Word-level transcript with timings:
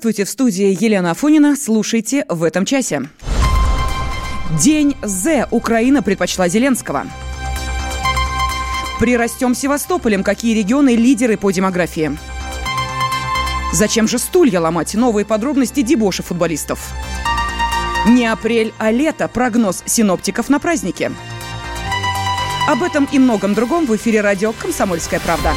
Здравствуйте, 0.00 0.24
в 0.24 0.30
студии 0.30 0.82
Елена 0.82 1.10
Афонина. 1.10 1.54
Слушайте 1.54 2.24
в 2.30 2.42
этом 2.42 2.64
часе. 2.64 3.02
День 4.58 4.96
З. 5.02 5.46
Украина 5.50 6.02
предпочла 6.02 6.48
Зеленского. 6.48 7.04
Прирастем 8.98 9.54
Севастополем. 9.54 10.24
Какие 10.24 10.56
регионы 10.56 10.96
лидеры 10.96 11.36
по 11.36 11.50
демографии? 11.50 12.16
Зачем 13.74 14.08
же 14.08 14.18
стулья 14.18 14.58
ломать? 14.60 14.94
Новые 14.94 15.26
подробности 15.26 15.82
дебоша 15.82 16.22
футболистов. 16.22 16.94
Не 18.08 18.26
апрель, 18.26 18.72
а 18.78 18.90
лето. 18.90 19.28
Прогноз 19.28 19.82
синоптиков 19.84 20.48
на 20.48 20.58
празднике. 20.60 21.12
Об 22.66 22.82
этом 22.82 23.06
и 23.12 23.18
многом 23.18 23.52
другом 23.52 23.84
в 23.84 23.94
эфире 23.96 24.22
радио 24.22 24.54
«Комсомольская 24.54 25.20
правда». 25.20 25.52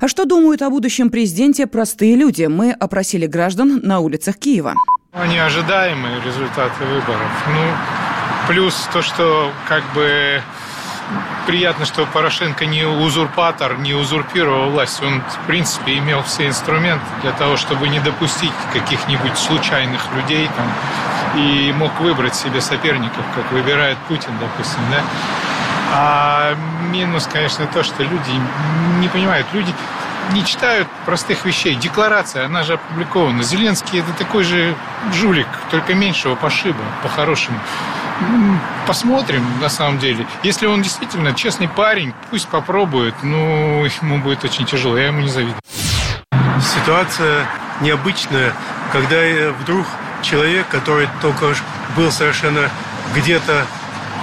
А 0.00 0.08
что 0.08 0.24
думают 0.24 0.62
о 0.62 0.70
будущем 0.70 1.10
президенте 1.10 1.66
простые 1.66 2.16
люди? 2.16 2.44
Мы 2.44 2.72
опросили 2.72 3.26
граждан 3.26 3.80
на 3.82 4.00
улицах 4.00 4.38
Киева. 4.38 4.74
Они 5.12 5.38
ожидаемые 5.38 6.20
результаты 6.24 6.84
выборов. 6.84 7.30
Ну, 7.48 8.52
плюс 8.52 8.88
то, 8.92 9.02
что 9.02 9.50
как 9.68 9.82
бы 9.94 10.40
приятно, 11.46 11.84
что 11.84 12.06
Порошенко 12.06 12.66
не 12.66 12.84
узурпатор, 12.84 13.78
не 13.78 13.94
узурпировал 13.94 14.70
власть. 14.70 15.02
Он, 15.02 15.20
в 15.20 15.46
принципе, 15.46 15.98
имел 15.98 16.22
все 16.22 16.46
инструменты 16.46 17.04
для 17.22 17.32
того, 17.32 17.56
чтобы 17.56 17.88
не 17.88 18.00
допустить 18.00 18.52
каких-нибудь 18.72 19.36
случайных 19.36 20.00
людей 20.14 20.48
там, 20.56 20.66
и 21.40 21.72
мог 21.76 21.98
выбрать 22.00 22.34
себе 22.34 22.60
соперников, 22.60 23.24
как 23.34 23.50
выбирает 23.52 23.98
Путин, 24.08 24.32
допустим, 24.40 24.80
да. 24.90 25.02
А 25.92 26.54
минус, 26.90 27.28
конечно, 27.30 27.66
то, 27.66 27.82
что 27.82 28.02
люди 28.02 28.30
не 29.00 29.08
понимают. 29.08 29.46
Люди 29.52 29.74
не 30.32 30.44
читают 30.44 30.88
простых 31.04 31.44
вещей. 31.44 31.74
Декларация, 31.74 32.46
она 32.46 32.62
же 32.62 32.74
опубликована. 32.74 33.42
Зеленский 33.42 33.98
это 33.98 34.12
такой 34.12 34.44
же 34.44 34.74
жулик, 35.12 35.48
только 35.70 35.94
меньшего 35.94 36.36
пошиба, 36.36 36.84
по-хорошему. 37.02 37.58
Посмотрим, 38.86 39.44
на 39.60 39.68
самом 39.68 39.98
деле. 39.98 40.26
Если 40.42 40.66
он 40.66 40.82
действительно 40.82 41.32
честный 41.32 41.68
парень, 41.68 42.12
пусть 42.30 42.48
попробует, 42.48 43.14
но 43.22 43.84
ему 44.02 44.18
будет 44.18 44.44
очень 44.44 44.66
тяжело, 44.66 44.96
я 44.96 45.06
ему 45.06 45.20
не 45.20 45.28
завидую. 45.28 45.56
Ситуация 46.60 47.46
необычная, 47.80 48.52
когда 48.92 49.52
вдруг 49.60 49.86
человек, 50.22 50.68
который 50.68 51.08
только 51.22 51.54
был 51.96 52.10
совершенно 52.10 52.68
где-то 53.14 53.66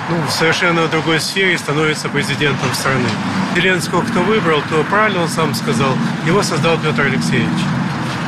ну, 0.10 0.22
в 0.28 0.32
совершенно 0.32 0.88
другой 0.88 1.20
сфере 1.20 1.58
становится 1.58 2.08
президентом 2.10 2.74
страны. 2.74 3.10
Зеленского 3.56 4.04
кто 4.04 4.22
выбрал, 4.22 4.62
то 4.70 4.84
правильно 4.90 5.24
он 5.24 5.30
сам 5.30 5.54
сказал, 5.54 5.92
его 6.26 6.44
создал 6.44 6.78
Петр 6.78 7.02
Алексеевич. 7.02 7.60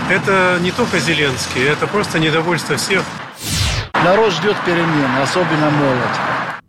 Это 0.10 0.58
не 0.62 0.72
только 0.72 1.00
Зеленский, 1.00 1.64
это 1.64 1.88
просто 1.88 2.20
недовольство 2.20 2.76
всех. 2.78 3.04
Народ 4.04 4.32
ждет 4.32 4.56
перемен, 4.66 5.12
особенно 5.22 5.70
молодь. 5.72 6.60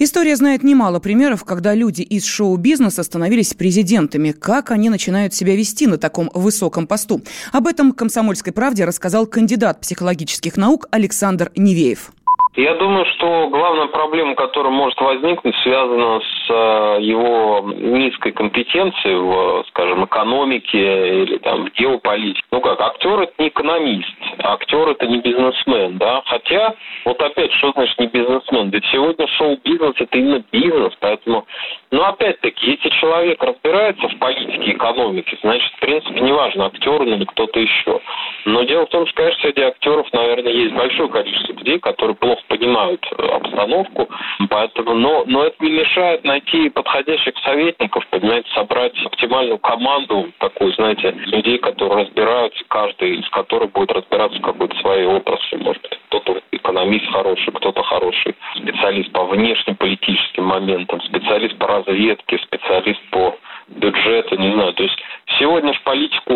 История 0.00 0.36
знает 0.36 0.62
немало 0.62 1.00
примеров, 1.00 1.42
когда 1.42 1.74
люди 1.74 2.02
из 2.02 2.24
шоу-бизнеса 2.24 3.02
становились 3.02 3.52
президентами. 3.54 4.30
Как 4.30 4.70
они 4.70 4.88
начинают 4.88 5.34
себя 5.34 5.56
вести 5.56 5.88
на 5.88 5.98
таком 5.98 6.30
высоком 6.34 6.86
посту? 6.86 7.20
Об 7.50 7.66
этом 7.66 7.90
«Комсомольской 7.90 8.52
правде» 8.52 8.84
рассказал 8.84 9.26
кандидат 9.26 9.80
психологических 9.80 10.56
наук 10.56 10.86
Александр 10.92 11.50
Невеев. 11.56 12.12
Я 12.58 12.74
думаю, 12.74 13.06
что 13.14 13.46
главная 13.50 13.86
проблема, 13.86 14.34
которая 14.34 14.72
может 14.72 15.00
возникнуть, 15.00 15.54
связана 15.62 16.20
с 16.20 16.50
э, 16.50 16.96
его 17.02 17.70
низкой 17.72 18.32
компетенцией 18.32 19.14
в, 19.14 19.64
скажем, 19.68 20.04
экономике 20.04 21.22
или 21.22 21.38
там 21.38 21.66
в 21.66 21.72
геополитике. 21.74 22.42
Ну 22.50 22.60
как, 22.60 22.80
актер 22.80 23.20
это 23.20 23.32
не 23.38 23.46
экономист, 23.46 24.08
актер 24.42 24.88
это 24.88 25.06
не 25.06 25.20
бизнесмен, 25.20 25.98
да. 25.98 26.22
Хотя, 26.26 26.74
вот 27.04 27.22
опять, 27.22 27.52
что 27.52 27.70
значит 27.76 27.96
не 28.00 28.08
бизнесмен? 28.08 28.70
Ведь 28.70 28.84
сегодня 28.86 29.28
шоу-бизнес 29.28 29.94
это 29.96 30.18
именно 30.18 30.42
бизнес, 30.50 30.92
поэтому, 30.98 31.46
ну 31.92 32.02
опять-таки, 32.02 32.72
если 32.72 32.88
человек 32.98 33.40
разбирается 33.40 34.08
в 34.08 34.18
политике 34.18 34.72
экономике, 34.72 35.38
значит, 35.42 35.72
в 35.74 35.78
принципе, 35.78 36.20
неважно, 36.22 36.66
актер 36.66 37.04
или 37.04 37.24
кто-то 37.24 37.60
еще. 37.60 38.00
Но 38.46 38.64
дело 38.64 38.86
в 38.86 38.90
том, 38.90 39.06
что, 39.06 39.14
конечно, 39.14 39.42
среди 39.42 39.62
актеров, 39.62 40.12
наверное, 40.12 40.52
есть 40.52 40.74
большое 40.74 41.08
количество 41.08 41.52
людей, 41.52 41.78
которые 41.78 42.16
плохо 42.16 42.42
понимают 42.48 43.06
э, 43.16 43.26
обстановку, 43.26 44.08
поэтому, 44.48 44.94
но, 44.94 45.24
но 45.26 45.44
это 45.44 45.64
не 45.64 45.70
мешает 45.70 46.24
найти 46.24 46.68
подходящих 46.70 47.34
советников, 47.44 48.06
понимаете, 48.08 48.48
собрать 48.54 48.94
оптимальную 49.04 49.58
команду, 49.58 50.28
такую, 50.38 50.72
знаете, 50.72 51.10
людей, 51.10 51.58
которые 51.58 52.04
разбираются, 52.04 52.64
каждый 52.68 53.16
из 53.20 53.28
которых 53.30 53.72
будет 53.72 53.92
разбираться 53.92 54.38
в 54.38 54.42
какой-то 54.42 54.76
своей 54.78 55.06
отрасли, 55.06 55.56
может 55.56 55.82
быть, 55.82 55.98
кто-то 56.08 56.40
экономист 56.52 57.06
хороший, 57.12 57.52
кто-то 57.52 57.82
хороший 57.82 58.34
специалист 58.56 59.12
по 59.12 59.24
внешнеполитическим 59.24 60.44
моментам, 60.44 61.00
специалист 61.02 61.56
по 61.58 61.66
разведке, 61.66 62.38
специалист 62.38 63.00
по 63.10 63.36
бюджету, 63.68 64.36
не 64.36 64.52
знаю, 64.52 64.72
то 64.74 64.82
есть 64.82 64.98
Сегодня 65.38 65.72
в 65.72 65.84
политику 65.84 66.32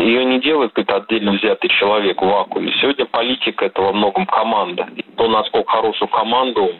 ее 0.00 0.24
не 0.24 0.40
делает 0.40 0.72
какой-то 0.72 0.96
отдельно 0.96 1.32
взятый 1.32 1.68
человек 1.78 2.22
в 2.22 2.24
вакууме. 2.24 2.72
Сегодня 2.80 3.04
политика 3.04 3.66
это 3.66 3.82
во 3.82 3.92
многом 3.92 4.26
команда. 4.26 4.88
То, 5.16 5.28
насколько 5.28 5.70
хорошую 5.70 6.08
команду 6.08 6.70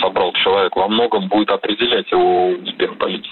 собрал 0.00 0.32
человек, 0.44 0.76
во 0.76 0.88
многом 0.88 1.28
будет 1.28 1.48
определять 1.50 2.10
его 2.12 2.48
успех 2.48 2.92
в 2.92 2.98
политике. 2.98 3.30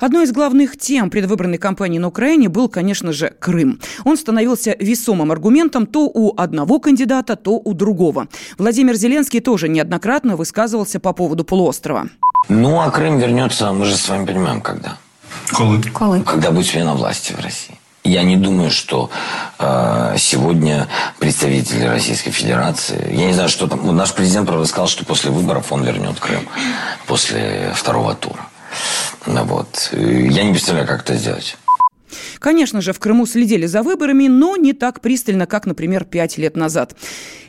Одной 0.00 0.24
из 0.24 0.32
главных 0.32 0.76
тем 0.76 1.10
предвыборной 1.10 1.58
кампании 1.58 1.98
на 1.98 2.08
Украине 2.08 2.48
был, 2.48 2.68
конечно 2.68 3.12
же, 3.12 3.30
Крым. 3.40 3.80
Он 4.04 4.16
становился 4.16 4.74
весомым 4.78 5.32
аргументом 5.32 5.86
то 5.86 6.10
у 6.12 6.34
одного 6.36 6.78
кандидата, 6.78 7.36
то 7.36 7.52
у 7.52 7.74
другого. 7.74 8.26
Владимир 8.58 8.94
Зеленский 8.94 9.40
тоже 9.40 9.68
неоднократно 9.68 10.36
высказывался 10.36 10.98
по 10.98 11.12
поводу 11.12 11.44
полуострова. 11.44 12.06
Ну, 12.48 12.80
а 12.80 12.90
Крым 12.90 13.18
вернется, 13.18 13.72
мы 13.72 13.84
же 13.84 13.94
с 13.94 14.08
вами 14.08 14.26
понимаем, 14.26 14.60
когда. 14.60 14.98
Колы. 15.50 15.82
Колы. 15.82 16.22
Когда 16.22 16.50
будет 16.50 16.66
смена 16.66 16.94
власти 16.94 17.32
в 17.32 17.40
России. 17.40 17.78
Я 18.04 18.24
не 18.24 18.36
думаю, 18.36 18.70
что 18.72 19.10
э, 19.60 20.16
сегодня 20.18 20.88
представители 21.20 21.84
Российской 21.84 22.32
Федерации, 22.32 23.14
я 23.14 23.26
не 23.26 23.32
знаю, 23.32 23.48
что 23.48 23.68
там, 23.68 23.80
ну, 23.84 23.92
наш 23.92 24.12
президент, 24.12 24.48
правда, 24.48 24.66
сказал, 24.66 24.88
что 24.88 25.04
после 25.04 25.30
выборов 25.30 25.70
он 25.70 25.84
вернет 25.84 26.18
Крым, 26.18 26.48
после 27.06 27.72
второго 27.76 28.14
тура. 28.14 28.44
Вот. 29.26 29.90
Я 29.92 30.42
не 30.42 30.50
представляю, 30.52 30.88
как 30.88 31.02
это 31.02 31.14
сделать. 31.14 31.56
Конечно 32.38 32.80
же, 32.80 32.92
в 32.92 32.98
Крыму 32.98 33.26
следили 33.26 33.66
за 33.66 33.82
выборами, 33.82 34.28
но 34.28 34.56
не 34.56 34.72
так 34.72 35.00
пристально, 35.00 35.46
как, 35.46 35.66
например, 35.66 36.04
пять 36.04 36.38
лет 36.38 36.56
назад. 36.56 36.96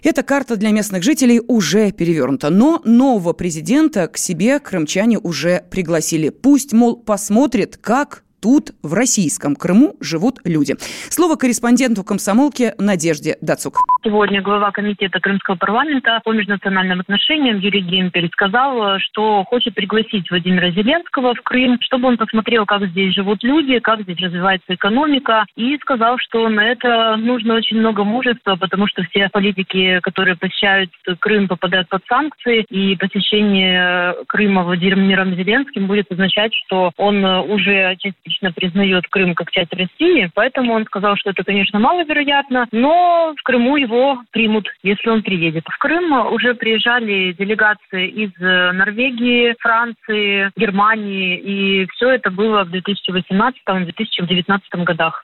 Эта 0.03 0.23
карта 0.23 0.55
для 0.55 0.71
местных 0.71 1.03
жителей 1.03 1.41
уже 1.47 1.91
перевернута. 1.91 2.49
Но 2.49 2.81
нового 2.83 3.33
президента 3.33 4.07
к 4.07 4.17
себе 4.17 4.59
крымчане 4.59 5.17
уже 5.17 5.63
пригласили. 5.71 6.29
Пусть, 6.29 6.73
мол, 6.73 6.97
посмотрит, 6.97 7.77
как 7.77 8.22
тут, 8.43 8.71
в 8.83 8.93
российском 8.93 9.55
Крыму, 9.55 9.95
живут 10.01 10.39
люди. 10.43 10.75
Слово 11.09 11.37
корреспонденту 11.37 12.03
комсомолки 12.03 12.73
Надежде 12.77 13.37
Дацук. 13.39 13.77
Сегодня 14.03 14.41
глава 14.41 14.71
комитета 14.71 15.21
Крымского 15.21 15.55
парламента 15.55 16.19
по 16.25 16.33
межнациональным 16.33 16.99
отношениям 16.99 17.59
Юрий 17.59 17.79
Гемпель 17.79 18.29
сказал, 18.33 18.99
что 18.99 19.45
хочет 19.45 19.75
пригласить 19.75 20.29
Владимира 20.29 20.71
Зеленского 20.71 21.35
в 21.35 21.41
Крым, 21.41 21.77
чтобы 21.79 22.09
он 22.09 22.17
посмотрел, 22.17 22.65
как 22.65 22.85
здесь 22.87 23.13
живут 23.13 23.41
люди, 23.43 23.79
как 23.79 24.01
здесь 24.01 24.19
развивается 24.19 24.75
экономика, 24.75 25.45
и 25.55 25.77
сказал, 25.77 26.17
что 26.17 26.49
на 26.49 26.65
это 26.65 27.15
нужно 27.15 27.53
очень 27.53 27.77
много 27.77 28.03
мужества, 28.03 28.57
потому 28.57 28.87
что 28.87 29.03
все 29.03 29.29
политики, 29.29 30.01
которые 30.01 30.35
посещают 30.35 30.89
Крым, 31.19 31.47
попадают 31.47 31.87
под 31.87 32.03
санкции, 32.09 32.65
и 32.69 32.97
посещение 32.97 34.15
Крыма 34.27 34.63
Владимиром 34.63 35.33
Зеленским 35.33 35.87
будет 35.87 36.11
означать, 36.11 36.53
что 36.53 36.91
он 36.97 37.23
уже 37.23 37.95
частично 37.99 38.32
частично 38.33 38.51
признает 38.51 39.07
Крым 39.07 39.35
как 39.35 39.51
часть 39.51 39.73
России, 39.73 40.29
поэтому 40.33 40.73
он 40.73 40.85
сказал, 40.85 41.15
что 41.15 41.29
это, 41.29 41.43
конечно, 41.43 41.79
маловероятно, 41.79 42.67
но 42.71 43.33
в 43.37 43.43
Крыму 43.43 43.77
его 43.77 44.21
примут, 44.31 44.67
если 44.81 45.09
он 45.09 45.21
приедет. 45.23 45.65
В 45.67 45.77
Крым 45.77 46.11
уже 46.33 46.55
приезжали 46.55 47.33
делегации 47.33 48.07
из 48.07 48.31
Норвегии, 48.39 49.55
Франции, 49.59 50.51
Германии, 50.55 51.37
и 51.37 51.87
все 51.91 52.11
это 52.11 52.31
было 52.31 52.63
в 52.63 52.73
2018-2019 52.73 54.59
годах. 54.83 55.23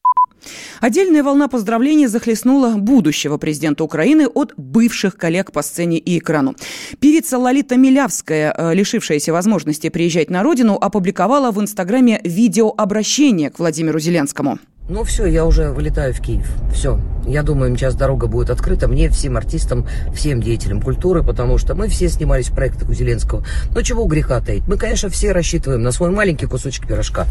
Отдельная 0.81 1.24
волна 1.24 1.47
поздравлений 1.47 2.07
захлестнула 2.07 2.75
будущего 2.75 3.38
президента 3.38 3.83
Украины 3.83 4.27
от 4.27 4.53
бывших 4.57 5.18
коллег 5.18 5.51
по 5.51 5.62
сцене 5.62 5.97
и 5.97 6.19
экрану. 6.19 6.56
Певица 7.00 7.38
Лолита 7.38 7.77
Милявская, 7.77 8.53
э, 8.56 8.74
лишившаяся 8.74 9.33
возможности 9.33 9.89
приезжать 9.89 10.30
на 10.30 10.44
родину, 10.44 10.75
опубликовала 10.75 11.51
в 11.51 11.59
Инстаграме 11.59 12.21
видеообращение 12.24 13.50
к 13.50 13.59
Владимиру 13.59 14.00
Зеленскому. 14.00 14.59
Ну 14.89 15.03
все, 15.03 15.27
я 15.27 15.45
уже 15.45 15.69
вылетаю 15.69 16.15
в 16.15 16.19
Киев. 16.19 16.50
Все. 16.74 17.00
Я 17.27 17.44
думаю, 17.44 17.75
сейчас 17.77 17.94
дорога 17.94 18.25
будет 18.25 18.50
открыта 18.50 18.88
мне, 18.88 19.09
всем 19.09 19.38
артистам, 19.38 19.88
всем 20.15 20.41
деятелям 20.41 20.81
культуры, 20.81 21.24
потому 21.24 21.59
что 21.59 21.75
мы 21.75 21.89
все 21.89 22.09
снимались 22.09 22.50
в 22.50 22.56
проектах 22.56 22.89
у 22.89 22.94
Зеленского. 22.94 23.45
Ну 23.75 23.83
чего 23.83 24.06
греха 24.06 24.41
таить? 24.41 24.68
Мы, 24.68 24.77
конечно, 24.77 25.09
все 25.09 25.31
рассчитываем 25.31 25.83
на 25.83 25.91
свой 25.91 26.09
маленький 26.09 26.47
кусочек 26.47 26.88
пирожка. 26.88 27.27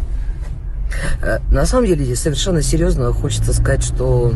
Э, 1.21 1.39
на 1.51 1.65
самом 1.65 1.87
деле, 1.87 2.15
совершенно 2.15 2.61
серьезно 2.61 3.11
хочется 3.13 3.53
сказать, 3.53 3.83
что 3.83 4.33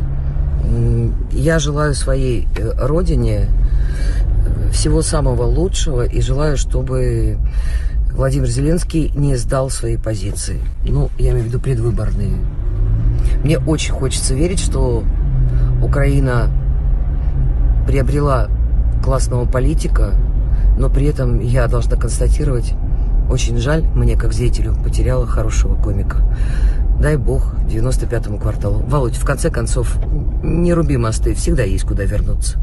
я 1.32 1.60
желаю 1.60 1.94
своей 1.94 2.48
э, 2.58 2.72
родине 2.78 3.48
э, 3.50 4.72
всего 4.72 5.02
самого 5.02 5.44
лучшего 5.44 6.06
и 6.06 6.22
желаю, 6.22 6.58
чтобы 6.58 7.38
Владимир 8.12 8.48
Зеленский 8.48 9.12
не 9.16 9.36
сдал 9.36 9.70
свои 9.70 9.98
позиции. 9.98 10.60
Ну, 10.86 11.10
я 11.18 11.32
имею 11.32 11.46
в 11.46 11.48
виду 11.48 11.60
предвыборные. 11.60 12.38
Мне 13.44 13.60
очень 13.60 13.94
хочется 13.94 14.34
верить, 14.34 14.60
что 14.60 15.04
Украина 15.82 16.50
приобрела 17.88 18.50
классного 19.04 19.46
политика, 19.46 20.14
но 20.78 20.90
при 20.90 21.06
этом 21.08 21.40
я 21.40 21.68
должна 21.68 21.98
констатировать, 21.98 22.74
очень 23.30 23.58
жаль, 23.58 23.84
мне 23.96 24.18
как 24.18 24.34
зрителю 24.34 24.76
потеряла 24.84 25.26
хорошего 25.26 25.76
комика. 25.76 26.24
Дай 27.00 27.18
бог 27.18 27.56
95-му 27.68 28.38
кварталу. 28.38 28.80
Володь, 28.80 29.16
в 29.16 29.26
конце 29.26 29.50
концов, 29.50 29.98
не 30.44 30.74
руби 30.74 30.98
мосты, 30.98 31.34
всегда 31.34 31.64
есть 31.64 31.86
куда 31.86 32.04
вернуться. 32.04 32.60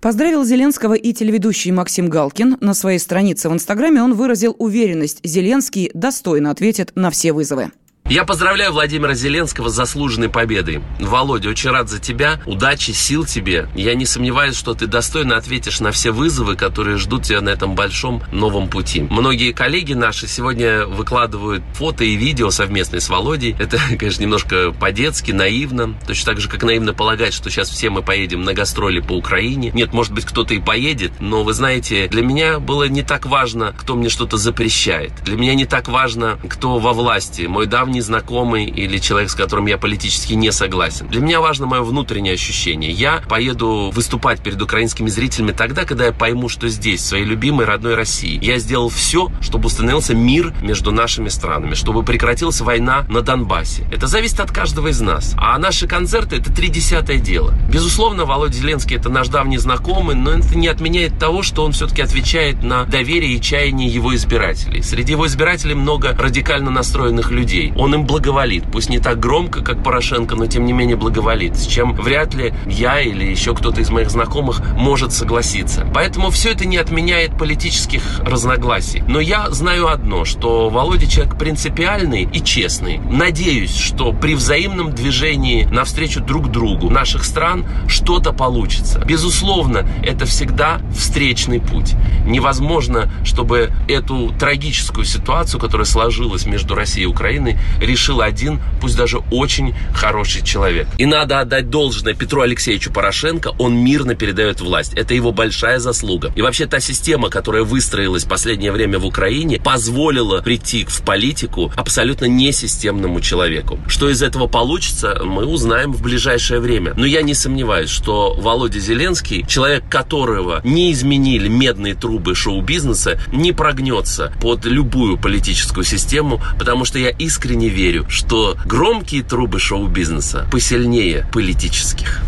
Поздравил 0.00 0.44
Зеленского 0.44 0.94
и 0.94 1.12
телеведущий 1.12 1.70
Максим 1.70 2.08
Галкин. 2.08 2.58
На 2.60 2.74
своей 2.74 2.98
странице 2.98 3.48
в 3.48 3.52
Инстаграме 3.52 4.02
он 4.02 4.14
выразил 4.14 4.54
уверенность, 4.58 5.20
Зеленский 5.24 5.90
достойно 5.94 6.50
ответит 6.50 6.92
на 6.94 7.10
все 7.10 7.32
вызовы. 7.32 7.70
Я 8.10 8.26
поздравляю 8.26 8.70
Владимира 8.70 9.14
Зеленского 9.14 9.70
с 9.70 9.74
заслуженной 9.74 10.28
победой. 10.28 10.82
Володя, 11.00 11.48
очень 11.48 11.70
рад 11.70 11.88
за 11.88 11.98
тебя. 11.98 12.38
Удачи, 12.44 12.90
сил 12.90 13.24
тебе. 13.24 13.66
Я 13.74 13.94
не 13.94 14.04
сомневаюсь, 14.04 14.56
что 14.56 14.74
ты 14.74 14.86
достойно 14.86 15.38
ответишь 15.38 15.80
на 15.80 15.90
все 15.90 16.10
вызовы, 16.10 16.54
которые 16.54 16.98
ждут 16.98 17.22
тебя 17.22 17.40
на 17.40 17.48
этом 17.48 17.74
большом 17.74 18.22
новом 18.30 18.68
пути. 18.68 19.00
Многие 19.00 19.52
коллеги 19.52 19.94
наши 19.94 20.26
сегодня 20.26 20.84
выкладывают 20.84 21.62
фото 21.72 22.04
и 22.04 22.14
видео 22.14 22.50
совместные 22.50 23.00
с 23.00 23.08
Володей. 23.08 23.56
Это, 23.58 23.78
конечно, 23.98 24.20
немножко 24.20 24.72
по-детски, 24.72 25.32
наивно. 25.32 25.94
Точно 26.06 26.32
так 26.32 26.42
же, 26.42 26.50
как 26.50 26.62
наивно 26.62 26.92
полагать, 26.92 27.32
что 27.32 27.48
сейчас 27.48 27.70
все 27.70 27.88
мы 27.88 28.02
поедем 28.02 28.42
на 28.42 28.52
гастроли 28.52 29.00
по 29.00 29.12
Украине. 29.12 29.70
Нет, 29.72 29.94
может 29.94 30.12
быть, 30.12 30.26
кто-то 30.26 30.52
и 30.52 30.60
поедет, 30.60 31.12
но 31.20 31.42
вы 31.42 31.54
знаете, 31.54 32.06
для 32.08 32.20
меня 32.20 32.58
было 32.58 32.86
не 32.86 33.02
так 33.02 33.24
важно, 33.24 33.74
кто 33.74 33.94
мне 33.94 34.10
что-то 34.10 34.36
запрещает. 34.36 35.12
Для 35.24 35.38
меня 35.38 35.54
не 35.54 35.64
так 35.64 35.88
важно, 35.88 36.38
кто 36.50 36.78
во 36.78 36.92
власти. 36.92 37.46
Мой 37.46 37.64
давний 37.64 37.94
незнакомый 38.04 38.66
или 38.66 38.98
человек, 38.98 39.30
с 39.30 39.34
которым 39.34 39.66
я 39.66 39.78
политически 39.78 40.34
не 40.34 40.52
согласен. 40.52 41.08
Для 41.08 41.20
меня 41.20 41.40
важно 41.40 41.66
мое 41.66 41.82
внутреннее 41.82 42.34
ощущение. 42.34 42.90
Я 42.90 43.22
поеду 43.28 43.90
выступать 43.94 44.42
перед 44.42 44.60
украинскими 44.60 45.08
зрителями 45.08 45.52
тогда, 45.52 45.84
когда 45.84 46.06
я 46.06 46.12
пойму, 46.12 46.48
что 46.48 46.68
здесь, 46.68 47.00
в 47.00 47.06
своей 47.06 47.24
любимой 47.24 47.64
родной 47.64 47.94
России, 47.94 48.38
я 48.42 48.58
сделал 48.58 48.90
все, 48.90 49.30
чтобы 49.40 49.66
установился 49.66 50.14
мир 50.14 50.52
между 50.60 50.92
нашими 50.92 51.28
странами, 51.28 51.74
чтобы 51.74 52.02
прекратилась 52.02 52.60
война 52.60 53.06
на 53.08 53.22
Донбассе. 53.22 53.86
Это 53.90 54.06
зависит 54.06 54.40
от 54.40 54.52
каждого 54.52 54.88
из 54.88 55.00
нас. 55.00 55.34
А 55.38 55.58
наши 55.58 55.86
концерты– 55.86 56.36
это 56.38 56.52
три 56.52 56.68
десятое 56.68 57.16
дело. 57.16 57.54
Безусловно, 57.70 58.26
Володя 58.26 58.54
Зеленский– 58.54 58.96
это 58.98 59.08
наш 59.08 59.28
давний 59.28 59.58
знакомый, 59.58 60.14
но 60.14 60.32
это 60.32 60.56
не 60.58 60.68
отменяет 60.68 61.18
того, 61.18 61.42
что 61.42 61.64
он 61.64 61.72
все-таки 61.72 62.02
отвечает 62.02 62.62
на 62.62 62.84
доверие 62.84 63.36
и 63.36 63.40
чаяние 63.40 63.88
его 63.88 64.14
избирателей. 64.14 64.82
Среди 64.82 65.12
его 65.12 65.26
избирателей 65.26 65.74
много 65.74 66.14
радикально 66.18 66.70
настроенных 66.70 67.30
людей 67.30 67.72
он 67.76 67.83
им 67.92 68.06
благоволит. 68.06 68.64
Пусть 68.70 68.88
не 68.88 69.00
так 69.00 69.18
громко, 69.18 69.62
как 69.62 69.82
Порошенко, 69.82 70.36
но 70.36 70.46
тем 70.46 70.64
не 70.64 70.72
менее 70.72 70.96
благоволит, 70.96 71.56
с 71.56 71.66
чем 71.66 71.94
вряд 71.94 72.34
ли 72.34 72.54
я 72.66 73.00
или 73.00 73.24
еще 73.24 73.54
кто-то 73.54 73.80
из 73.80 73.90
моих 73.90 74.10
знакомых 74.10 74.62
может 74.76 75.12
согласиться. 75.12 75.86
Поэтому 75.92 76.30
все 76.30 76.52
это 76.52 76.66
не 76.66 76.76
отменяет 76.76 77.36
политических 77.36 78.20
разногласий. 78.20 79.02
Но 79.08 79.20
я 79.20 79.50
знаю 79.50 79.88
одно, 79.88 80.24
что 80.24 80.68
Володя 80.68 81.06
человек 81.06 81.36
принципиальный 81.36 82.22
и 82.32 82.42
честный. 82.42 83.00
Надеюсь, 83.10 83.76
что 83.76 84.12
при 84.12 84.34
взаимном 84.34 84.92
движении 84.92 85.64
навстречу 85.64 86.20
друг 86.20 86.50
другу 86.50 86.90
наших 86.90 87.24
стран 87.24 87.66
что-то 87.88 88.32
получится. 88.32 89.00
Безусловно, 89.00 89.86
это 90.02 90.26
всегда 90.26 90.80
встречный 90.96 91.60
путь. 91.60 91.94
Невозможно, 92.26 93.10
чтобы 93.24 93.70
эту 93.88 94.32
трагическую 94.38 95.04
ситуацию, 95.04 95.60
которая 95.60 95.86
сложилась 95.86 96.46
между 96.46 96.74
Россией 96.74 97.04
и 97.04 97.08
Украиной, 97.08 97.58
решил 97.80 98.20
один, 98.20 98.60
пусть 98.80 98.96
даже 98.96 99.18
очень 99.30 99.74
хороший 99.94 100.42
человек. 100.42 100.86
И 100.98 101.06
надо 101.06 101.40
отдать 101.40 101.70
должное 101.70 102.14
Петру 102.14 102.42
Алексеевичу 102.42 102.92
Порошенко, 102.92 103.52
он 103.58 103.76
мирно 103.76 104.14
передает 104.14 104.60
власть. 104.60 104.94
Это 104.94 105.14
его 105.14 105.32
большая 105.32 105.78
заслуга. 105.78 106.32
И 106.36 106.42
вообще 106.42 106.66
та 106.66 106.80
система, 106.80 107.30
которая 107.30 107.62
выстроилась 107.62 108.24
в 108.24 108.28
последнее 108.28 108.72
время 108.72 108.98
в 108.98 109.06
Украине, 109.06 109.60
позволила 109.62 110.40
прийти 110.40 110.84
в 110.84 111.02
политику 111.02 111.72
абсолютно 111.76 112.26
несистемному 112.26 113.20
человеку. 113.20 113.78
Что 113.86 114.10
из 114.10 114.22
этого 114.22 114.46
получится, 114.46 115.20
мы 115.24 115.44
узнаем 115.46 115.92
в 115.92 116.02
ближайшее 116.02 116.60
время. 116.60 116.94
Но 116.96 117.06
я 117.06 117.22
не 117.22 117.34
сомневаюсь, 117.34 117.90
что 117.90 118.34
Володя 118.34 118.80
Зеленский, 118.80 119.44
человек 119.46 119.88
которого 119.88 120.60
не 120.64 120.92
изменили 120.92 121.48
медные 121.48 121.94
трубы 121.94 122.34
шоу-бизнеса, 122.34 123.18
не 123.32 123.52
прогнется 123.52 124.32
под 124.40 124.64
любую 124.64 125.18
политическую 125.18 125.84
систему, 125.84 126.40
потому 126.58 126.84
что 126.84 126.98
я 126.98 127.10
искренне 127.10 127.63
не 127.64 127.70
верю, 127.70 128.04
что 128.10 128.58
громкие 128.66 129.22
трубы 129.22 129.58
шоу-бизнеса 129.58 130.46
посильнее 130.52 131.26
политических. 131.32 132.20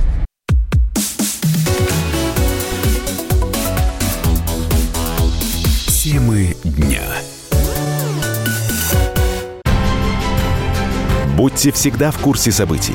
Темы 5.88 6.56
дня. 6.64 7.02
Будьте 11.36 11.70
всегда 11.70 12.10
в 12.10 12.18
курсе 12.18 12.50
событий. 12.50 12.94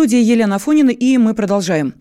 Студии 0.00 0.22
Елена 0.22 0.56
Афонина, 0.56 0.88
и 0.88 1.18
мы 1.18 1.34
продолжаем. 1.34 1.92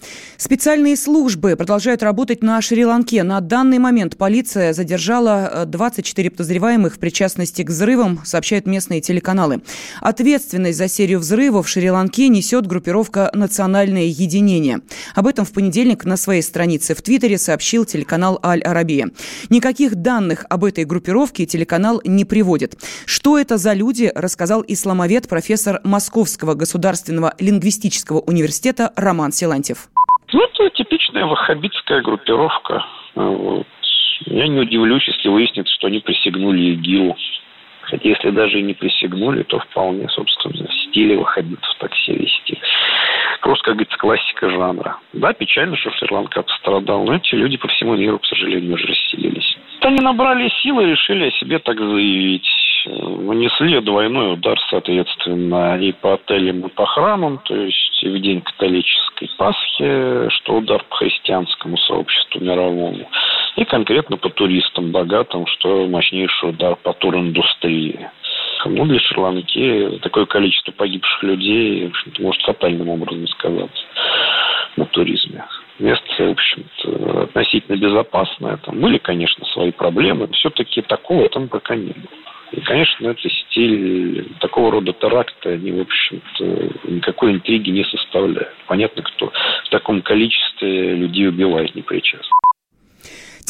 Специальные 0.42 0.96
службы 0.96 1.58
продолжают 1.58 2.02
работать 2.02 2.42
на 2.42 2.62
Шри-Ланке. 2.62 3.24
На 3.24 3.42
данный 3.42 3.78
момент 3.78 4.16
полиция 4.16 4.72
задержала 4.72 5.66
24 5.68 6.28
э, 6.28 6.32
подозреваемых 6.32 6.96
в 6.96 7.00
причастности 7.00 7.64
к 7.64 7.70
взрывам, 7.70 8.22
сообщают 8.24 8.66
местные 8.66 9.02
телеканалы. 9.02 9.62
Ответственность 10.00 10.78
за 10.78 10.88
серию 10.88 11.20
взрывов 11.20 11.68
в 11.68 11.70
Шри-Ланке 11.70 12.30
несет 12.30 12.68
группировка 12.68 13.30
«Национальное 13.34 14.06
единение». 14.06 14.80
Об 15.14 15.28
этом 15.28 15.44
в 15.44 15.52
понедельник 15.52 16.06
на 16.06 16.16
своей 16.16 16.42
странице 16.42 16.96
в 16.96 17.02
Твиттере 17.02 17.38
сообщил 17.38 17.84
телеканал 17.84 18.40
«Аль-Арабия». 18.42 19.10
Никаких 19.50 19.96
данных 19.96 20.46
об 20.50 20.64
этой 20.64 20.86
группировке 20.86 21.48
телеканал 21.48 22.02
не 22.06 22.24
приводит. 22.24 22.82
Что 23.04 23.38
это 23.38 23.58
за 23.58 23.74
люди, 23.74 24.10
рассказал 24.16 24.64
исламовед, 24.66 25.28
профессор 25.28 25.82
Московского 25.84 26.54
государственного 26.54 27.36
лингвистического 27.40 28.22
университета 28.22 28.94
Роман 28.96 29.34
Силантьев. 29.34 29.90
Ну, 30.32 30.44
это 30.44 30.70
типичная 30.70 31.26
ваххабитская 31.26 32.02
группировка. 32.02 32.86
Вот. 33.16 33.66
Я 34.26 34.48
не 34.48 34.60
удивлюсь, 34.60 35.08
если 35.08 35.30
выяснится, 35.30 35.74
что 35.76 35.88
они 35.88 36.00
присягнули 36.00 36.74
ИГИЛу. 36.74 37.16
Хотя 37.82 38.10
если 38.10 38.30
даже 38.30 38.60
и 38.60 38.64
не 38.64 38.74
присягнули, 38.76 39.42
то 39.44 39.60
вполне, 39.60 40.08
собственно, 40.10 40.68
в 40.68 40.74
стиле 40.74 41.18
ваххабитов 41.18 41.74
так 41.80 41.96
себя 41.96 42.18
вести. 42.18 42.60
Просто, 43.42 43.66
как 43.66 43.76
говорится, 43.76 43.98
классика 43.98 44.50
жанра. 44.50 44.98
Да, 45.14 45.34
печально, 45.34 45.76
что 45.78 45.90
Шри-Ланка 45.92 46.44
пострадал, 46.44 47.04
но 47.06 47.16
эти 47.16 47.34
люди 47.34 47.58
по 47.58 47.68
всему 47.68 47.96
миру, 47.96 48.20
к 48.20 48.26
сожалению, 48.26 48.76
уже 48.76 48.86
расселились. 48.86 49.58
Они 49.82 50.02
набрали 50.02 50.50
силы 50.62 50.92
решили 50.92 51.28
о 51.28 51.32
себе 51.32 51.60
так 51.60 51.78
заявить 51.78 52.48
нанесли 52.86 53.80
двойной 53.82 54.34
удар, 54.34 54.60
соответственно, 54.70 55.78
и 55.80 55.92
по 55.92 56.14
отелям, 56.14 56.66
и 56.66 56.70
по 56.70 56.86
храмам, 56.86 57.40
то 57.44 57.56
есть 57.56 58.04
в 58.04 58.20
день 58.20 58.42
католической 58.42 59.30
Пасхи, 59.38 60.30
что 60.30 60.58
удар 60.58 60.84
по 60.90 60.98
христианскому 60.98 61.78
сообществу 61.78 62.42
мировому, 62.42 63.10
и 63.56 63.66
конкретно 63.66 64.18
по 64.18 64.30
туристам 64.30 64.92
богатым, 64.92 65.46
что 65.48 65.88
мощнейший 65.88 66.50
удар 66.50 66.76
по 66.76 66.94
туриндустрии. 66.94 68.10
Ну, 68.66 68.86
для 68.86 69.00
Шри-Ланки 69.00 70.00
такое 70.02 70.26
количество 70.26 70.72
погибших 70.72 71.24
людей, 71.24 71.88
в 71.88 71.90
общем-то, 71.92 72.22
может 72.22 72.42
фатальным 72.42 72.90
образом 72.90 73.28
сказаться 73.28 73.84
на 74.76 74.86
туризме. 74.86 75.46
Место, 75.80 76.06
в 76.26 76.32
общем-то, 76.32 77.24
относительно 77.24 77.78
безопасное. 77.78 78.58
Там 78.58 78.80
были, 78.82 78.98
конечно, 78.98 79.46
свои 79.46 79.72
проблемы, 79.72 80.28
но 80.28 80.34
все-таки 80.34 80.82
такого 80.82 81.30
там 81.30 81.48
пока 81.48 81.76
не 81.76 81.94
было. 81.94 82.20
И, 82.52 82.62
конечно, 82.62 83.08
это 83.08 83.30
стиль 83.30 84.28
такого 84.40 84.72
рода 84.72 84.92
теракта, 84.92 85.52
они, 85.52 85.72
в 85.72 85.82
общем-то, 85.82 86.90
никакой 86.90 87.34
интриги 87.34 87.70
не 87.70 87.84
составляют. 87.86 88.56
Понятно, 88.68 89.04
кто 89.04 89.32
в 89.66 89.70
таком 89.70 90.02
количестве 90.02 90.96
людей 90.96 91.30
убивает, 91.30 91.76
не 91.76 91.82
причастен. 91.82 92.32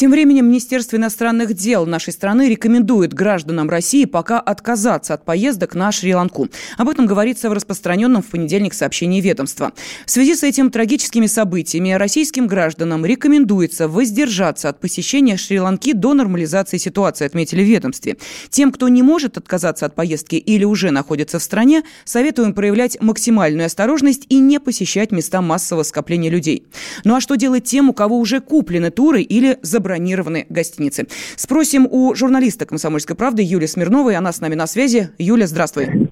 Тем 0.00 0.12
временем 0.12 0.48
Министерство 0.48 0.96
иностранных 0.96 1.52
дел 1.52 1.84
нашей 1.84 2.14
страны 2.14 2.48
рекомендует 2.48 3.12
гражданам 3.12 3.68
России 3.68 4.06
пока 4.06 4.40
отказаться 4.40 5.12
от 5.12 5.26
поездок 5.26 5.74
на 5.74 5.92
Шри-Ланку. 5.92 6.48
Об 6.78 6.88
этом 6.88 7.04
говорится 7.04 7.50
в 7.50 7.52
распространенном 7.52 8.22
в 8.22 8.28
понедельник 8.28 8.72
сообщении 8.72 9.20
ведомства. 9.20 9.72
В 10.06 10.10
связи 10.10 10.36
с 10.36 10.42
этими 10.42 10.70
трагическими 10.70 11.26
событиями 11.26 11.90
российским 11.90 12.46
гражданам 12.46 13.04
рекомендуется 13.04 13.88
воздержаться 13.88 14.70
от 14.70 14.80
посещения 14.80 15.36
Шри-Ланки 15.36 15.92
до 15.92 16.14
нормализации 16.14 16.78
ситуации, 16.78 17.26
отметили 17.26 17.62
в 17.62 17.68
ведомстве. 17.68 18.16
Тем, 18.48 18.72
кто 18.72 18.88
не 18.88 19.02
может 19.02 19.36
отказаться 19.36 19.84
от 19.84 19.94
поездки 19.94 20.36
или 20.36 20.64
уже 20.64 20.92
находится 20.92 21.38
в 21.38 21.42
стране, 21.42 21.82
советуем 22.06 22.54
проявлять 22.54 22.98
максимальную 23.02 23.66
осторожность 23.66 24.24
и 24.30 24.38
не 24.38 24.60
посещать 24.60 25.12
места 25.12 25.42
массового 25.42 25.82
скопления 25.82 26.30
людей. 26.30 26.64
Ну 27.04 27.16
а 27.16 27.20
что 27.20 27.34
делать 27.34 27.64
тем, 27.64 27.90
у 27.90 27.92
кого 27.92 28.18
уже 28.18 28.40
куплены 28.40 28.90
туры 28.90 29.20
или 29.20 29.58
забронированы 29.60 29.89
забронированы 29.90 30.46
гостиницы. 30.48 31.06
Спросим 31.36 31.88
у 31.90 32.14
журналиста 32.14 32.64
«Комсомольской 32.64 33.16
правды» 33.16 33.42
Юли 33.42 33.66
Смирновой. 33.66 34.16
Она 34.16 34.32
с 34.32 34.40
нами 34.40 34.54
на 34.54 34.66
связи. 34.66 35.10
Юля, 35.18 35.46
здравствуй. 35.46 36.10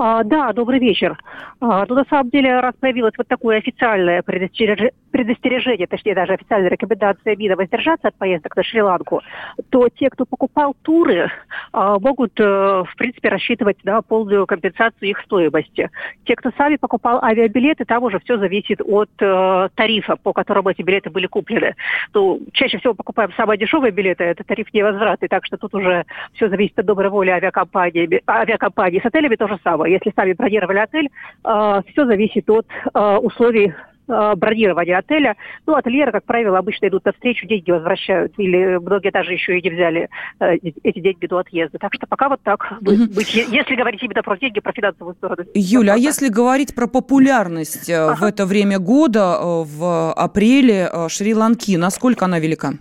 А, 0.00 0.22
да, 0.22 0.52
добрый 0.52 0.78
вечер. 0.78 1.18
А, 1.60 1.84
ну, 1.88 1.96
на 1.96 2.04
самом 2.08 2.30
деле, 2.30 2.60
раз 2.60 2.72
появилось 2.78 3.14
вот 3.18 3.26
такое 3.26 3.58
официальное 3.58 4.22
предостереж... 4.22 4.92
предостережение, 5.10 5.88
точнее, 5.88 6.14
даже 6.14 6.34
официальная 6.34 6.70
рекомендация 6.70 7.34
МИДа 7.34 7.56
воздержаться 7.56 8.06
от 8.06 8.14
поездок 8.14 8.54
на 8.54 8.62
Шри-Ланку, 8.62 9.22
то 9.70 9.88
те, 9.88 10.08
кто 10.08 10.24
покупал 10.24 10.76
туры, 10.82 11.28
а, 11.72 11.98
могут, 11.98 12.38
э, 12.38 12.44
в 12.44 12.94
принципе, 12.96 13.28
рассчитывать 13.28 13.82
на 13.82 14.00
полную 14.02 14.46
компенсацию 14.46 15.10
их 15.10 15.18
стоимости. 15.22 15.90
Те, 16.24 16.36
кто 16.36 16.52
сами 16.56 16.76
покупал 16.76 17.18
авиабилеты, 17.20 17.84
там 17.84 18.04
уже 18.04 18.20
все 18.20 18.38
зависит 18.38 18.80
от 18.80 19.10
э, 19.18 19.68
тарифа, 19.74 20.14
по 20.14 20.32
которому 20.32 20.70
эти 20.70 20.82
билеты 20.82 21.10
были 21.10 21.26
куплены. 21.26 21.74
Ну, 22.14 22.40
чаще 22.52 22.78
всего 22.78 22.94
покупаем 22.94 23.32
самые 23.36 23.58
дешевые 23.58 23.90
билеты, 23.90 24.22
это 24.22 24.44
тариф 24.44 24.72
невозвратный, 24.72 25.26
так 25.26 25.44
что 25.44 25.56
тут 25.56 25.74
уже 25.74 26.04
все 26.34 26.48
зависит 26.48 26.78
от 26.78 26.86
доброй 26.86 27.10
воли 27.10 27.30
авиакомпании. 27.30 28.22
Авиакомпании. 28.28 29.00
С 29.00 29.04
отелями 29.04 29.34
тоже 29.34 29.58
самое. 29.64 29.87
Если 29.88 30.12
сами 30.14 30.32
бронировали 30.32 30.78
отель, 30.78 31.10
э, 31.44 31.82
все 31.90 32.06
зависит 32.06 32.48
от 32.50 32.66
э, 32.94 33.16
условий 33.16 33.74
э, 34.08 34.34
бронирования 34.36 34.98
отеля. 34.98 35.36
Ну, 35.66 35.74
ательеры, 35.74 36.12
как 36.12 36.24
правило, 36.24 36.58
обычно 36.58 36.86
идут 36.88 37.04
навстречу, 37.04 37.46
деньги 37.46 37.70
возвращают. 37.70 38.32
Или 38.38 38.78
многие 38.78 39.10
даже 39.10 39.32
еще 39.32 39.58
и 39.58 39.62
не 39.62 39.70
взяли 39.74 40.08
э, 40.40 40.56
эти 40.82 41.00
деньги 41.00 41.26
до 41.26 41.38
отъезда. 41.38 41.78
Так 41.78 41.94
что 41.94 42.06
пока 42.06 42.28
вот 42.28 42.40
так 42.42 42.72
быть. 42.80 43.34
Если 43.34 43.74
говорить 43.74 44.02
именно 44.02 44.22
про 44.22 44.36
деньги, 44.36 44.60
про 44.60 44.72
финансовую 44.72 45.14
сторону. 45.14 45.44
Юля, 45.54 45.94
а 45.94 45.96
если 45.96 46.28
говорить 46.28 46.74
про 46.74 46.86
популярность 46.86 47.90
ага. 47.90 48.16
в 48.16 48.22
это 48.22 48.46
время 48.46 48.78
года, 48.78 49.38
в 49.40 50.12
апреле 50.12 50.90
Шри-Ланки, 51.08 51.76
насколько 51.76 52.24
она 52.24 52.38
велика? 52.38 52.74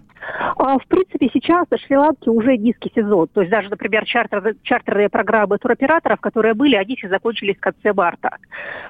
А, 0.57 0.77
в 0.77 0.85
принципе, 0.87 1.29
сейчас 1.33 1.69
на 1.69 1.77
Шри-Ланке 1.77 2.29
уже 2.29 2.57
низкий 2.57 2.91
сезон. 2.93 3.27
То 3.27 3.41
есть 3.41 3.51
даже, 3.51 3.69
например, 3.69 4.05
чартер, 4.05 4.55
чартерные 4.63 5.09
программы 5.09 5.57
туроператоров, 5.57 6.19
которые 6.19 6.53
были, 6.53 6.75
они 6.75 6.95
все 6.95 7.09
закончились 7.09 7.57
в 7.57 7.61
конце 7.61 7.93
марта. 7.93 8.37